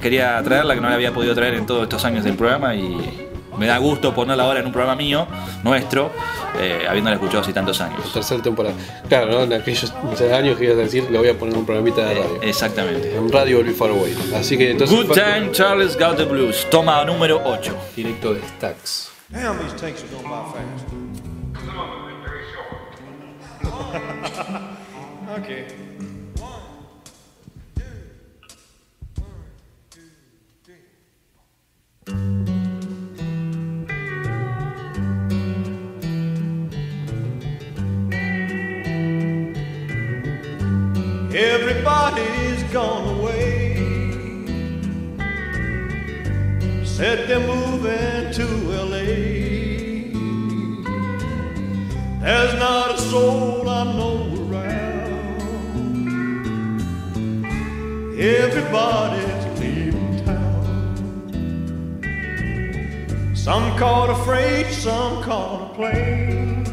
[0.00, 3.28] quería traerla que no la había podido traer en todos estos años del programa y
[3.58, 5.26] me da gusto ponerla ahora en un programa mío,
[5.62, 6.10] nuestro,
[6.58, 8.12] eh, habiéndola escuchado hace tantos años.
[8.12, 8.74] Tercera temporada.
[9.08, 9.42] Claro, ¿no?
[9.42, 9.92] En aquellos
[10.32, 12.36] años que ibas a decir, le voy a poner un programita de radio.
[12.42, 13.14] Eh, exactamente.
[13.16, 14.16] En radio Elvis Far Away.
[14.34, 14.96] Así que entonces.
[14.96, 17.76] Good Time Charles Got the Blues, toma número 8.
[17.96, 19.10] Directo de Stacks.
[19.30, 21.04] Damn, these tanks are going by fast.
[25.38, 25.83] Okay.
[41.36, 43.74] Everybody's gone away.
[46.84, 49.02] Said they're moving to LA.
[52.20, 55.40] There's not a soul I know around.
[58.16, 60.62] Everybody's leaving town.
[63.34, 66.64] Some caught a freight, some caught a plane.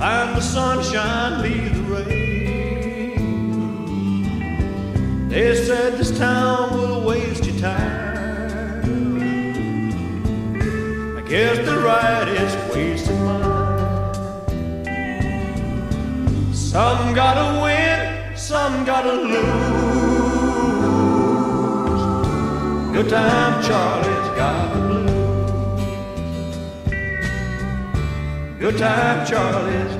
[0.00, 1.75] Find the sunshine, leave
[5.36, 8.86] They said this town will waste your time.
[11.18, 14.14] I guess they're right, it's wasting mine.
[16.54, 19.44] Some gotta win, some gotta lose.
[22.96, 25.10] Good time, Charlie's got the blues.
[28.58, 29.95] Good time, Charlie's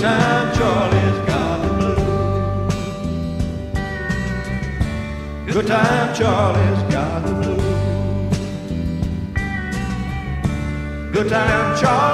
[0.00, 1.94] time, Charlie's got the blues.
[5.54, 7.60] Good time, Charlie's got the blues.
[11.12, 12.09] Good time, Charlie's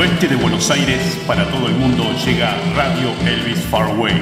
[0.00, 4.14] oeste de Buenos Aires para todo el mundo llega Radio Elvis Farway.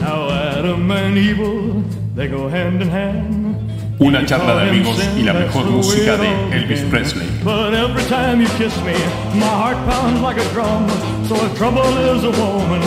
[0.00, 1.84] Now Adam and Evil,
[2.16, 3.56] they go hand in hand.
[3.98, 7.28] Una charla de amigos y la mejor música de Elvis Presley.
[7.44, 8.94] But every time you kiss me,
[9.34, 10.88] my heart pounds like a drum.
[11.28, 12.80] So if trouble is a woman,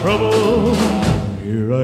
[0.00, 1.07] trouble.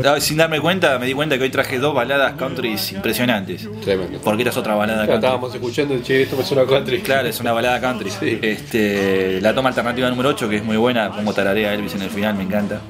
[0.05, 3.68] Ah, Sin darme cuenta, me di cuenta que hoy traje dos baladas country impresionantes.
[3.82, 4.18] Tremendo.
[4.22, 5.26] Porque esta es otra balada Claro, country.
[5.28, 7.01] estábamos escuchando che, esto me suena country.
[7.01, 8.11] Claro, es una balada country.
[8.11, 8.38] Sí.
[8.42, 12.11] Este, la toma alternativa número 8, que es muy buena, como tararea Elvis en el
[12.11, 12.80] final, me encanta.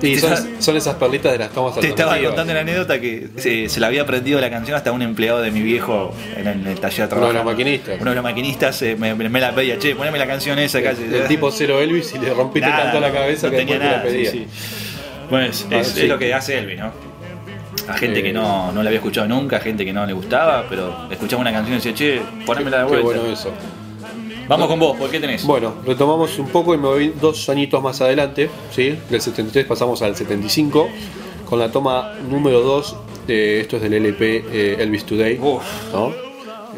[0.00, 3.68] Te son, son esas perlitas de las tomas Te estaba contando la anécdota que se,
[3.68, 6.66] se le había aprendido la canción hasta un empleado de mi viejo en el, en
[6.68, 7.32] el taller de Uno de trabajo.
[7.32, 7.96] los maquinistas.
[8.00, 11.02] Uno de los maquinistas eh, me, me la pedía, che, poneme la canción esa casi.
[11.02, 13.84] El tipo cero Elvis y le rompiste Nada, tanto la cabeza no que tenía te
[13.84, 14.30] la nada, pedía.
[14.30, 14.87] sí, sí.
[15.30, 16.02] Bueno, es, Ah, es- sí.
[16.02, 16.90] es lo que hace Elvis, ¿no?
[17.88, 18.22] A gente Eh.
[18.22, 21.52] que no, no la había escuchado nunca, gente que no le gustaba, pero escuchaba una
[21.52, 23.20] canción y decía, che, ponémela de Qué vuelta.
[23.20, 23.50] bueno eso.
[24.46, 25.44] Vamos con vos, ¿por qué tenés?
[25.44, 28.98] Bueno, retomamos un poco y me voy dos añitos más adelante, ¿sí?
[29.10, 30.88] Del 73 pasamos al 75,
[31.48, 35.62] con la toma número 2, de, esto es del LP eh, Elvis Today, Uf.
[35.92, 36.12] ¿no?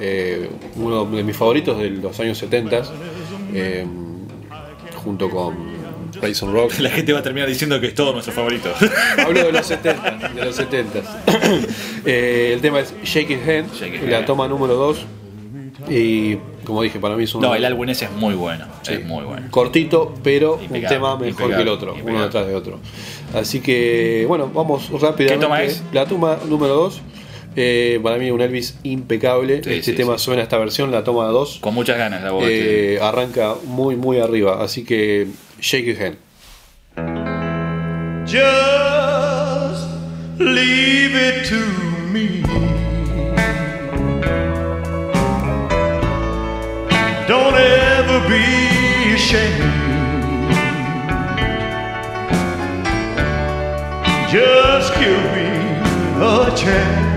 [0.01, 2.83] Eh, uno de mis favoritos de los años 70,
[3.55, 3.87] eh,
[5.05, 5.70] junto con
[6.21, 6.75] Raisin Rock.
[6.79, 8.73] La gente va a terminar diciendo que es todo nuestro favorito.
[9.19, 11.01] Hablo de los 70, de los 70.
[12.07, 14.27] Eh, el tema es Shake It Hand, Shake It la Hand.
[14.27, 15.05] toma número 2.
[15.91, 18.67] Y como dije, para mí es un no, el álbum ese es muy bueno.
[18.83, 18.95] Sí.
[18.95, 19.47] Es muy bueno.
[19.51, 22.15] cortito, pero un tema mejor impecable, que el otro, impecable.
[22.15, 22.79] uno detrás de otro.
[23.35, 25.35] Así que, bueno, vamos rápidamente.
[25.35, 25.83] ¿Qué toma es?
[25.93, 27.03] La toma número 2.
[28.03, 29.63] para mí un Elvis impecable.
[29.63, 30.25] Sí, este sí, tema sí.
[30.25, 31.59] suena esta versión, la toma 2.
[31.61, 32.45] Con muchas ganas la voz.
[32.47, 34.63] Eh, arranca muy, muy arriba.
[34.63, 35.29] Así que,
[35.61, 36.17] shake your hand.
[38.27, 39.89] Just
[40.39, 41.61] leave it to
[42.13, 42.43] me.
[47.29, 49.71] Don't ever be ashamed.
[54.31, 55.51] Just give me
[56.23, 57.11] a chance.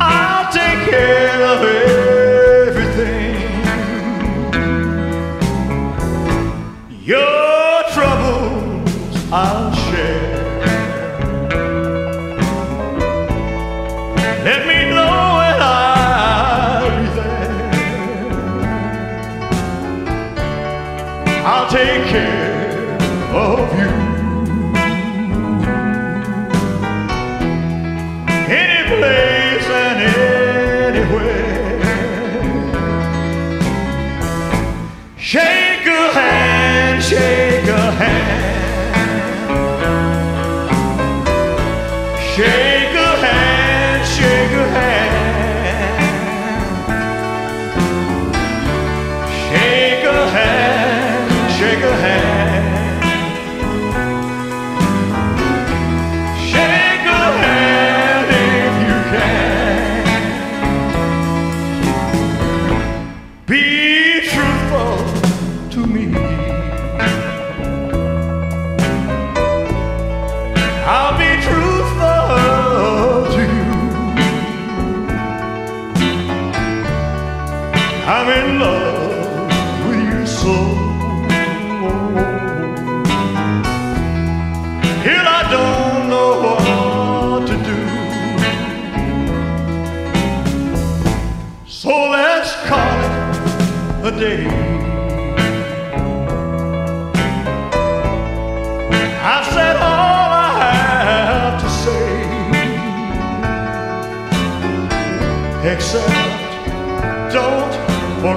[0.00, 1.79] I'll take care of everything.
[21.70, 22.98] Take care
[23.32, 23.90] of you.
[28.48, 30.00] Any place and
[30.96, 31.80] anywhere.
[35.16, 37.04] Shake a hand,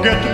[0.03, 0.32] forget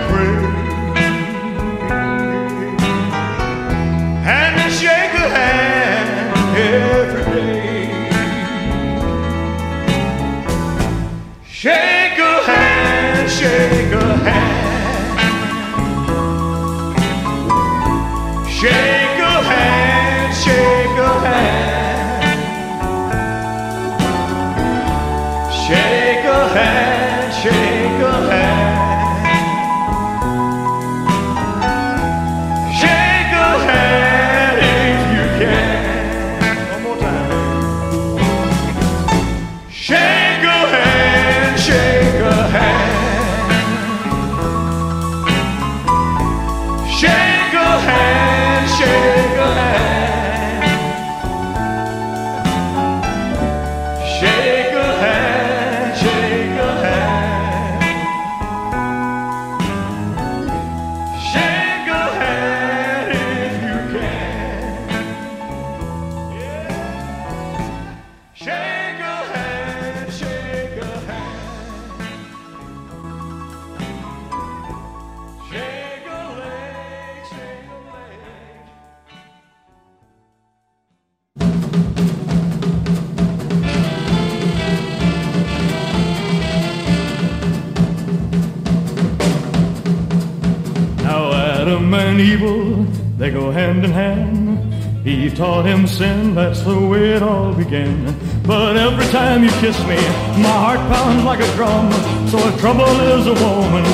[97.64, 98.14] began.
[98.46, 99.96] But every time you kiss me,
[100.42, 101.90] my heart pounds like a drum.
[102.28, 102.86] So if trouble
[103.16, 103.84] is a woman,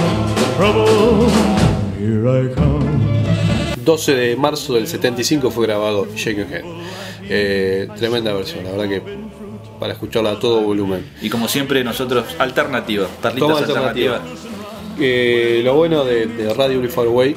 [0.57, 1.29] trouble,
[1.99, 2.87] here I come.
[3.85, 6.65] 12 de marzo del 75 fue grabado Shake Your Head.
[7.29, 9.03] Eh, tremenda versión, la verdad que
[9.79, 11.05] para escucharla a todo volumen.
[11.23, 13.07] Y como siempre, nosotros, alternativa.
[13.23, 14.21] Perlitas Toma alternativas.
[14.21, 14.51] alternativa.
[14.99, 17.37] Eh, lo bueno de, de Radio Unified Way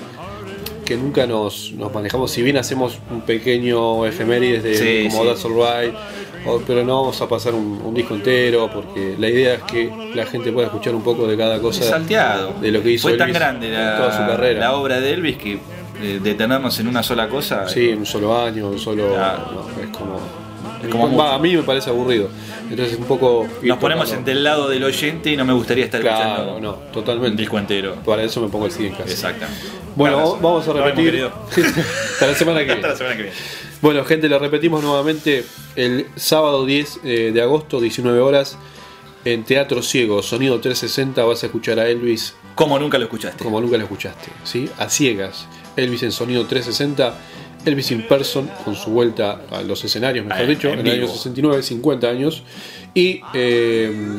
[0.89, 5.29] que nunca nos, nos manejamos, si bien hacemos un pequeño efemérides de Sí, como sí.
[5.29, 5.93] That's Alright,
[6.65, 10.25] pero no vamos a pasar un, un disco entero porque la idea es que la
[10.25, 12.55] gente pueda escuchar un poco de cada cosa salteado.
[12.59, 14.59] de lo que hizo Fue tan grande en toda su la, carrera.
[14.61, 15.59] la obra de Elvis que
[16.01, 17.67] eh, detenernos en una sola cosa.
[17.69, 19.09] Sí, un solo año, un solo.
[19.13, 19.51] Claro.
[19.53, 20.38] no, es como.
[20.83, 22.29] Es como Va, a mí me parece aburrido.
[22.69, 23.47] Entonces, un poco.
[23.61, 26.73] Nos ponemos entre el lado del oyente y no me gustaría estar Claro, escuchando no,
[26.91, 27.41] totalmente.
[27.41, 27.95] disco entero.
[28.05, 29.11] Para eso me pongo el CD en casa.
[29.11, 29.61] Exactamente.
[29.95, 31.29] Bueno, vamos a repetir.
[32.13, 32.79] Hasta la semana que viene.
[32.81, 33.37] Hasta la semana que viene.
[33.81, 38.57] Bueno, gente, le repetimos nuevamente el sábado 10 eh, de agosto, 19 horas,
[39.25, 43.43] en Teatro Ciego, Sonido 360, vas a escuchar a Elvis Como nunca lo escuchaste.
[43.43, 44.69] como nunca lo escuchaste, ¿sí?
[44.77, 45.47] A ciegas.
[45.75, 47.13] Elvis en Sonido 360,
[47.65, 50.91] Elvis in person, con su vuelta a los escenarios, mejor Ah, dicho, en en el
[50.93, 51.13] año vivo.
[51.13, 52.43] 69, 50 años.
[52.93, 54.17] Y eh,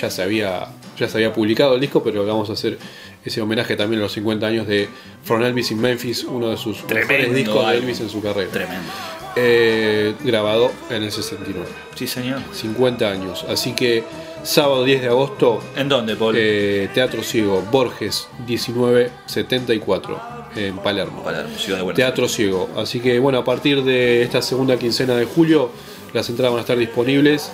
[0.00, 0.66] ya, se había,
[0.98, 2.78] ya se había publicado el disco, pero vamos a hacer
[3.24, 4.88] ese homenaje también a los 50 años de
[5.24, 7.82] From Elvis in Memphis, uno de sus mejores discos de álbum.
[7.84, 8.50] Elvis en su carrera.
[8.50, 8.90] Tremendo.
[9.36, 11.66] Eh, grabado en el 69.
[11.94, 12.40] Sí, señor.
[12.52, 13.44] 50 años.
[13.48, 14.02] Así que
[14.42, 16.34] sábado 10 de agosto, ¿En dónde, Paul?
[16.38, 20.20] eh, Teatro Ciego, Borges 1974,
[20.56, 21.22] en Palermo.
[21.22, 22.68] Palermo, Ciudad de Buenos Teatro Ciego.
[22.76, 25.70] Así que bueno, a partir de esta segunda quincena de julio,
[26.12, 27.50] las entradas van a estar disponibles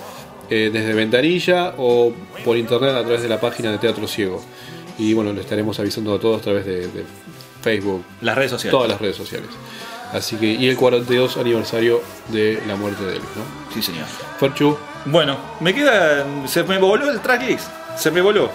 [0.49, 2.11] eh, desde Ventanilla o
[2.45, 4.41] por internet a través de la página de Teatro Ciego.
[4.97, 7.03] Y bueno, le estaremos avisando a todos a través de, de
[7.61, 8.71] Facebook, Las redes sociales.
[8.71, 9.49] todas las redes sociales.
[10.13, 13.73] Así que, y el 42 aniversario de la muerte de él, ¿no?
[13.73, 14.05] Sí, señor.
[14.39, 14.77] Ferchu,
[15.07, 16.25] Bueno, me queda.
[16.47, 17.67] Se me voló el tracklist.
[17.97, 18.49] Se me voló.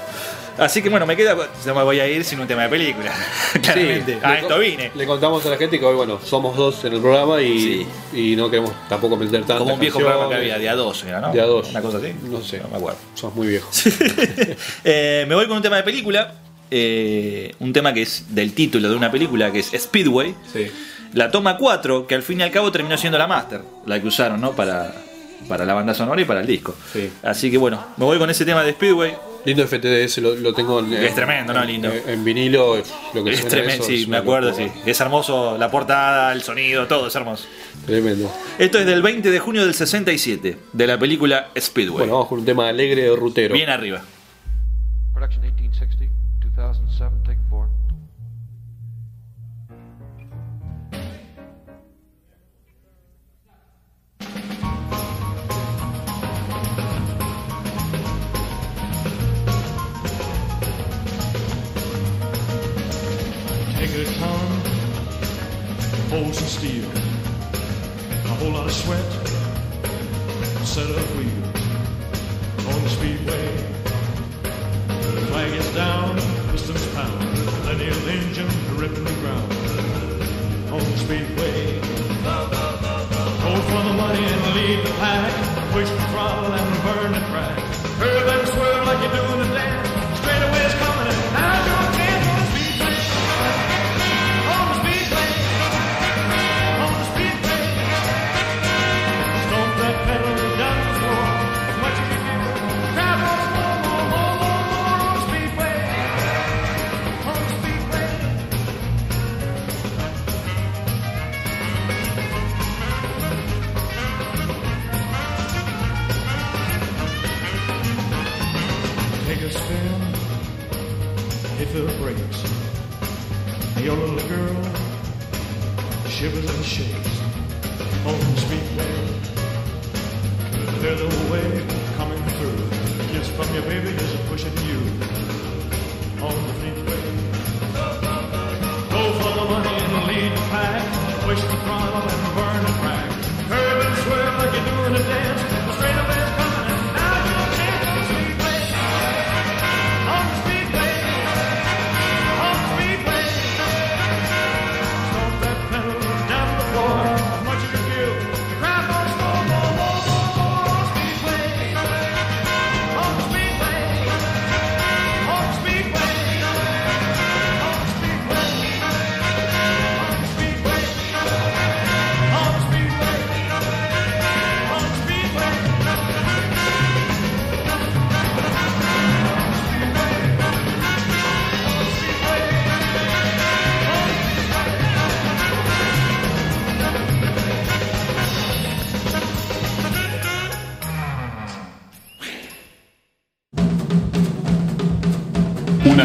[0.58, 1.34] Así que bueno, me queda.
[1.64, 3.10] No me voy a ir sin un tema de película.
[3.62, 4.14] Claramente.
[4.14, 4.92] Sí, a le esto vine.
[4.94, 8.36] Le contamos a la gente que hoy, bueno, somos dos en el programa y, y
[8.36, 11.20] no queremos tampoco meter tantas Como un viejo programa que había, de a dos, era,
[11.20, 11.32] ¿no?
[11.32, 11.70] De a dos.
[11.70, 12.12] Una cosa así.
[12.24, 12.58] No sé.
[12.58, 12.98] No me acuerdo.
[13.14, 13.70] Sos muy viejo.
[14.84, 16.34] Eh, me voy con un tema de película.
[16.70, 20.34] eh, un tema que es del título de una película que es Speedway.
[20.52, 20.70] Sí.
[21.14, 24.06] La toma 4, que al fin y al cabo terminó siendo la master, la que
[24.08, 24.52] usaron, ¿no?
[24.52, 24.94] Para,
[25.48, 26.74] para la banda sonora y para el disco.
[26.92, 27.10] Sí.
[27.22, 29.14] Así que bueno, me voy con ese tema de Speedway.
[29.44, 31.64] Lindo FTDS, lo, lo tengo en, Es tremendo, ¿no?
[31.64, 31.90] Lindo.
[31.90, 34.68] En, en vinilo, es lo que Es tremendo, eso, sí, es me acuerdo, sí.
[34.86, 37.46] Es hermoso la portada, el sonido, todo es hermoso.
[37.84, 38.32] Tremendo.
[38.58, 41.98] Esto es del 20 de junio del 67, de la película Speedway.
[41.98, 43.54] Bueno, vamos con un tema alegre de rutero.
[43.54, 44.00] Bien arriba.
[45.12, 47.31] Production 1860, 2007,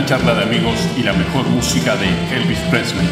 [0.08, 3.06] charla de amigos y la mejor música de Elvis Presley.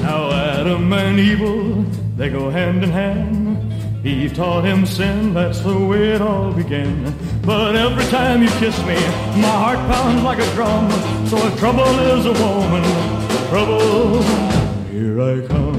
[0.00, 1.84] Now Adam and Evil,
[2.16, 4.06] they go hand in hand.
[4.06, 7.12] Eve taught him sin, that's the way it all began.
[7.42, 8.94] But every time you kiss me,
[9.42, 10.88] my heart pounds like a drum.
[11.26, 12.84] So if trouble is a woman,
[13.48, 14.22] trouble,
[14.92, 15.74] here I come.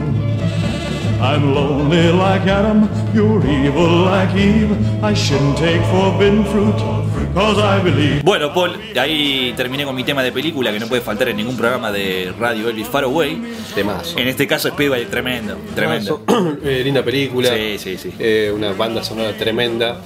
[1.21, 5.01] I'm lonely like Adam, you're evil like Eve.
[5.01, 6.94] I shouldn't take forbidden fruit.
[8.23, 11.57] Bueno, Paul, ahí terminé con mi tema de película que no puede faltar en ningún
[11.57, 13.41] programa de radio Elvis Faraway.
[13.75, 14.17] Temazo.
[14.17, 16.23] En este caso, Speedway, tremendo, tremendo.
[16.63, 17.49] Eh, linda película.
[17.49, 18.13] Sí, sí, sí.
[18.17, 19.99] Eh, una banda sonora tremenda.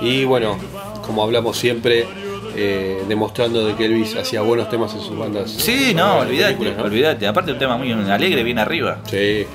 [0.00, 0.56] Y bueno,
[1.04, 2.06] como hablamos siempre,
[2.54, 5.50] eh, demostrando de que Elvis hacía buenos temas en sus bandas.
[5.50, 6.84] Sí, no, olvídate, ¿no?
[6.84, 7.26] olvídate.
[7.26, 8.98] Aparte, un tema muy alegre, bien arriba.
[9.10, 9.46] Sí,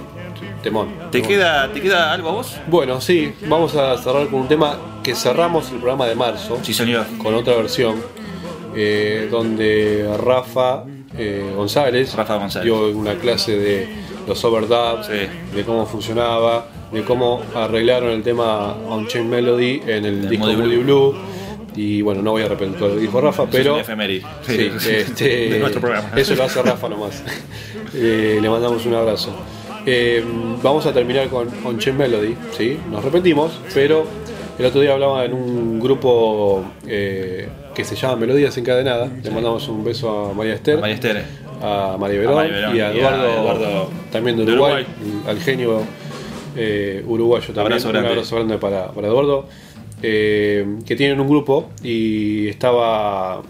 [0.62, 0.90] temón.
[1.12, 1.28] ¿Te temón.
[1.30, 2.58] queda, ¿Te queda algo a vos?
[2.68, 6.60] Bueno, sí, vamos a cerrar con un tema que cerramos el programa de marzo.
[6.64, 7.06] Sí, señor.
[7.18, 7.96] Con otra versión,
[8.76, 10.84] eh, donde Rafa
[11.18, 12.66] eh, González, Rafa González.
[12.66, 13.88] dio una clase de
[14.28, 15.28] los overdubs, Sí.
[15.56, 20.56] de cómo funcionaba, de cómo arreglaron el tema On Chain Melody en el disco Moody
[20.78, 20.84] Blue.
[20.84, 21.16] Blue.
[21.76, 23.80] Y bueno, no voy a repetir todo lo que dijo Rafa, pero.
[23.80, 23.88] Es.
[24.44, 26.10] Sí, este, de nuestro programa.
[26.16, 27.24] Eso lo hace Rafa nomás.
[27.94, 29.36] Eh, le mandamos un abrazo.
[29.86, 30.24] Eh,
[30.64, 32.80] vamos a terminar con On Chain Melody, ¿sí?
[32.90, 34.06] Nos repetimos, pero
[34.60, 39.10] el otro día hablaba en un grupo eh, que se llama Melodías Encadenadas.
[39.24, 41.24] Le mandamos un beso a María Esther, María Esther.
[41.62, 44.86] a María Verón, y a y a Eduardo, Eduardo también de de Uruguay,
[45.28, 45.82] al genio
[46.56, 47.66] eh, uruguayo también.
[47.68, 48.10] Abrazo un grande.
[48.10, 49.48] abrazo grande para, para Eduardo.
[50.04, 53.42] eh, que tienen un grupo y estaba.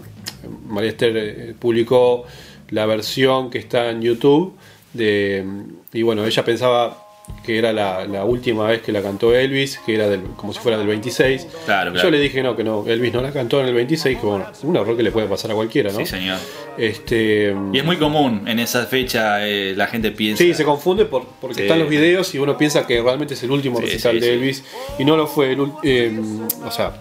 [0.68, 2.24] María Esther publicó
[2.70, 4.54] la versión que está en YouTube.
[4.92, 5.44] De,
[5.92, 6.98] y bueno, ella pensaba
[7.44, 10.60] que era la, la última vez que la cantó Elvis, que era del- como si
[10.60, 11.46] fuera del 26.
[11.64, 12.08] Claro, claro.
[12.08, 14.46] Yo le dije no, que no, Elvis no la cantó en el 26, que bueno,
[14.62, 15.98] un error que le puede pasar a cualquiera, ¿no?
[15.98, 16.38] Sí, señor.
[16.78, 20.42] Este, Y es muy común en esa fecha, eh, la gente piensa.
[20.42, 21.62] Sí, se confunde por, porque Sí.
[21.62, 24.34] están los videos y uno piensa que realmente es el último Sí, recital sí, de.
[24.34, 24.64] Elvis
[24.98, 25.52] y no lo fue.
[25.52, 26.18] El, eh,
[26.64, 26.92] o sea,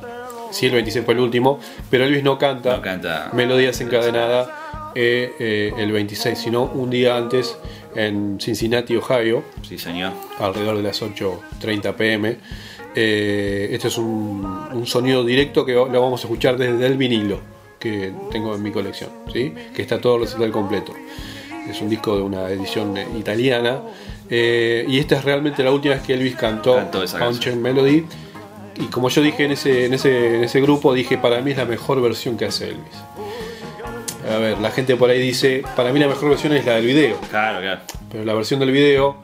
[0.51, 1.59] sí, el 26 fue el último,
[1.89, 3.29] pero Elvis no canta, No canta.
[3.33, 4.49] Melodías Encadenadas
[4.95, 7.55] eh, eh, el 26, sino un día antes
[7.95, 10.13] en Cincinnati, Ohio, Sí, señor.
[10.39, 12.37] alrededor de las 8.30 pm.
[12.95, 17.39] Eh, este es un, un sonido directo que lo vamos a escuchar desde el vinilo
[17.79, 19.53] que tengo en mi colección, ¿sí?
[19.73, 20.93] que está todo el recital completo.
[21.69, 23.81] Es un disco de una edición eh, italiana.
[24.29, 28.05] eh, y esta es realmente la última vez que Elvis cantó, Cantó Punch and Melody.
[28.77, 31.57] Y como yo dije en ese, en, ese, en ese grupo, dije, para mí es
[31.57, 32.95] la mejor versión que hace Elvis.
[34.33, 36.85] A ver, la gente por ahí dice, para mí la mejor versión es la del
[36.85, 37.17] video.
[37.29, 37.81] Claro, claro.
[38.11, 39.17] Pero la versión del video,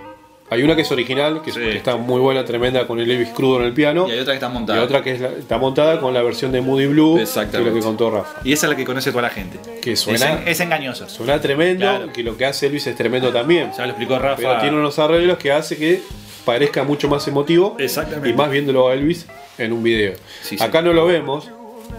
[0.49, 1.61] hay una que es original, que, es- Sí.
[1.61, 4.07] que está muy buena, tremenda, con el Elvis crudo en el piano.
[4.07, 4.81] Y hay otra que está Y montada.
[4.83, 7.73] otra que es la- está montada con la versión de Moody Blue, que es lo
[7.73, 8.39] que contó Rafa.
[8.43, 9.59] Y esa es la que conoce toda la gente.
[9.81, 11.09] Que Es, suena, en- es engañosa.
[11.09, 12.13] suena tremendo, Claro.
[12.13, 13.71] que lo que hace Elvis es tremendo también.
[13.77, 14.35] Ya lo explicó Rafa.
[14.37, 16.01] Pero tiene unos arreglos que hace que
[16.45, 18.29] parezca mucho más emotivo Exactamente.
[18.29, 19.27] y más viéndolo a Elvis
[19.57, 20.13] en un video.
[20.41, 20.63] Sí, sí.
[20.63, 21.49] Acá no lo vemos,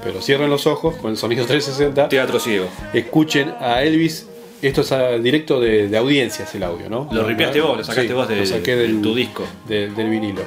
[0.02, 2.08] pero cierren los ojos con el sonido 360.
[2.08, 2.66] Teatro ciego.
[2.92, 4.26] Escuchen a Elvis.
[4.60, 7.08] Esto es a- directo de, de audiencias el audio, ¿no?
[7.12, 9.44] Lo ripiaste vos, lo sacaste Sí, vos de- lo saqué de del, tu disco.
[9.68, 10.42] de- del vinilo.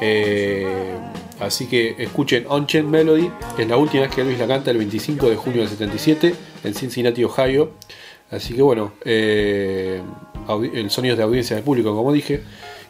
[0.00, 0.66] Eh,
[1.40, 3.30] así que escuchen On Chain Melody.
[3.58, 6.74] Es la última vez que Elvis la canta el 25 de junio del 77 en
[6.74, 7.72] Cincinnati, Ohio.
[8.30, 10.00] Así que bueno, eh,
[10.74, 12.42] el sonido de audiencia del público, como dije.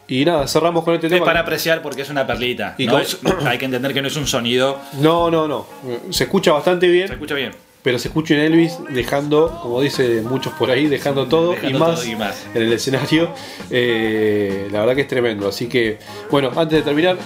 [0.07, 1.25] Y nada, cerramos con este Es tema.
[1.25, 2.75] para apreciar porque es una perlita.
[2.77, 4.77] Y No es- hay que entender que no es un sonido.
[4.99, 5.65] No, no, no.
[6.09, 7.07] Se escucha bastante bien.
[7.07, 7.51] Se escucha bien.
[7.83, 11.79] Pero se escucha en Elvis dejando, como dice muchos por ahí, dejando todo, Dejando y,
[11.81, 12.45] más todo y más.
[12.55, 13.29] en el escenario.
[13.69, 15.49] Eh, la verdad que es tremendo.
[15.49, 15.99] Así que,
[16.31, 17.17] bueno, antes de terminar,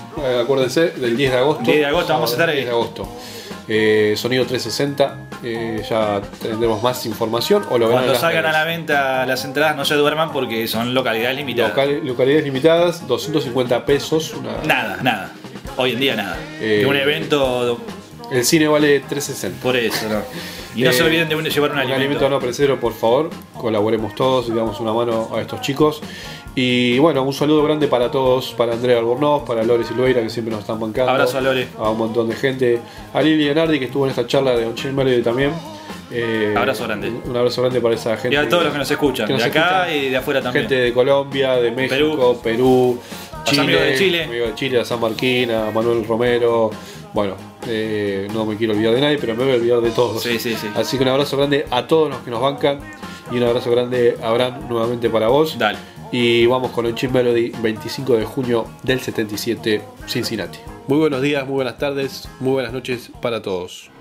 [0.42, 1.64] acuérdense del 10 de agosto.
[1.64, 2.56] 10 de agosto vamos a estar ahí.
[2.56, 3.08] 10 de agosto.
[3.68, 5.18] Eh, sonido 360.
[5.44, 7.64] eh, ya tendremos más información.
[7.70, 11.38] O lo Cuando salgan a la venta las entradas, no se duerman porque son localidades
[11.38, 11.72] limitadas.
[11.72, 14.34] Local- localidades limitadas, 250 pesos.
[14.34, 15.32] una- Nada, nada.
[15.76, 16.38] Hoy en día nada.
[16.60, 17.80] Eh, un evento
[18.32, 19.62] el cine vale 360.
[19.62, 20.22] por eso, ¿no?
[20.76, 21.96] Y no Eh, se olviden de llevar un Un alimento.
[22.02, 23.30] alimento no perecedero, por favor.
[23.60, 26.02] Colaboremos todos y damos una mano a estos chicos.
[26.56, 30.52] Y bueno, un saludo grande para todos, para Andrea Albornoz, para Lore Silveira, que siempre
[30.52, 31.12] nos están bancando.
[31.12, 31.68] Abrazo a Lore.
[31.78, 32.80] A un montón de gente.
[33.14, 35.52] A Lili Leonardi, que estuvo en esta charla de Onchain Melody también.
[36.12, 37.12] Eh, Abrazo grande.
[37.26, 38.34] Un abrazo grande para esa gente.
[38.36, 40.04] Y a todos los que nos escuchan, que nos de acá escuchan.
[40.06, 40.64] y de afuera también.
[40.68, 42.98] Gente de Colombia, de México, Perú,
[43.44, 44.24] Chile, amigos de Chile.
[44.24, 46.72] amigos de Chile, a San Marquín, a Manuel Romero.
[47.14, 47.36] Bueno,
[47.68, 50.24] eh, no me quiero olvidar de nadie, pero me voy a olvidar de todos.
[50.24, 50.68] Sí, sí, sí.
[50.76, 52.80] Así que un abrazo grande a todos los que nos bancan
[53.32, 55.58] y un abrazo grande, Abraham, nuevamente para vos.
[55.58, 55.78] Dale.
[56.12, 60.60] Y vamos con el Chip Melody, 25 de junio del 77, Cincinnati.
[60.88, 63.92] Muy buenos días, muy buenas tardes, muy buenas noches para todos.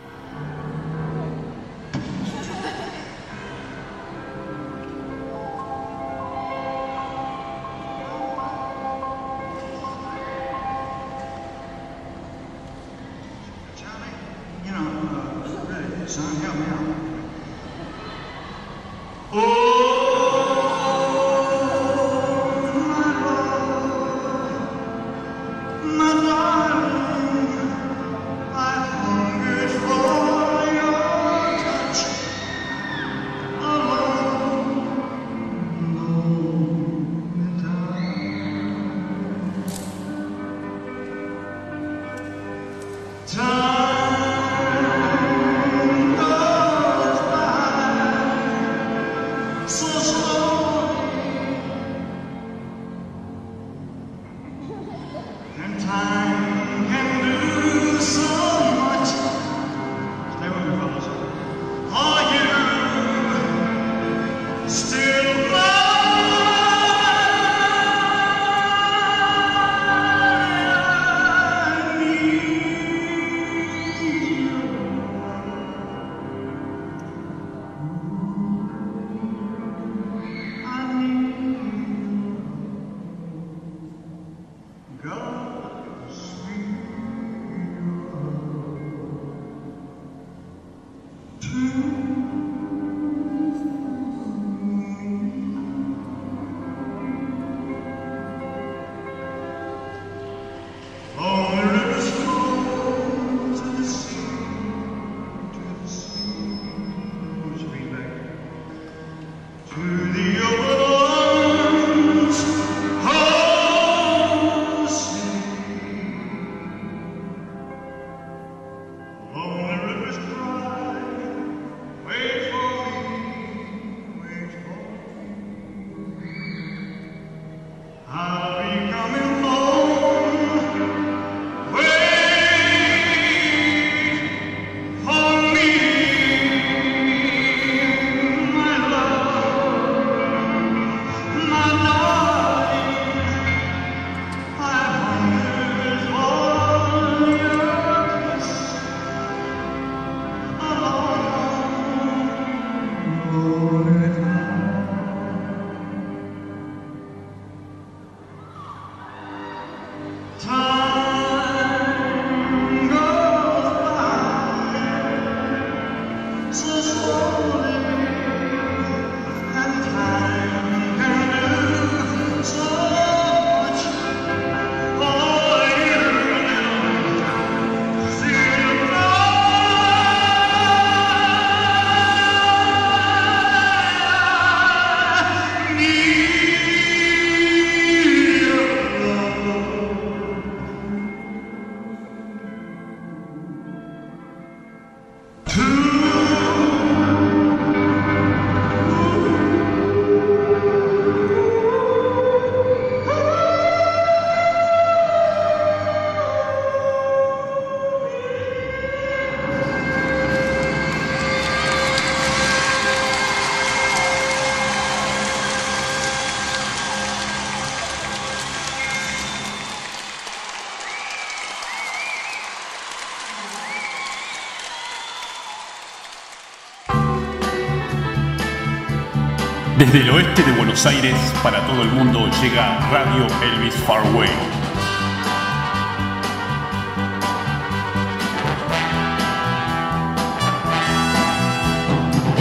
[229.86, 231.14] Desde el oeste de Buenos Aires
[231.44, 234.28] para todo el mundo llega Radio Elvis Farway.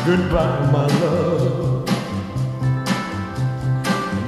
[0.06, 1.90] goodbye, my love.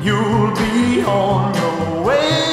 [0.03, 2.52] You'll be on your way.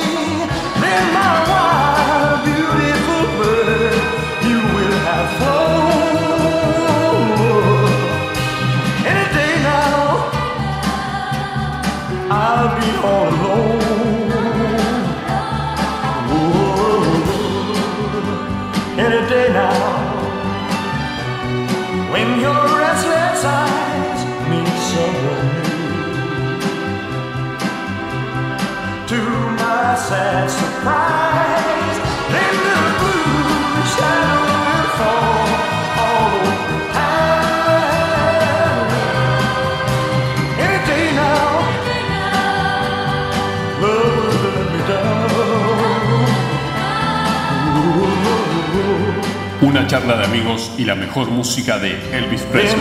[49.90, 52.80] Charla de amigos y la mejor música de Elvis Presley.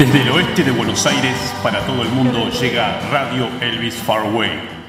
[0.00, 4.79] Desde el oeste de Buenos Aires para todo el mundo llega Radio Elvis Farway.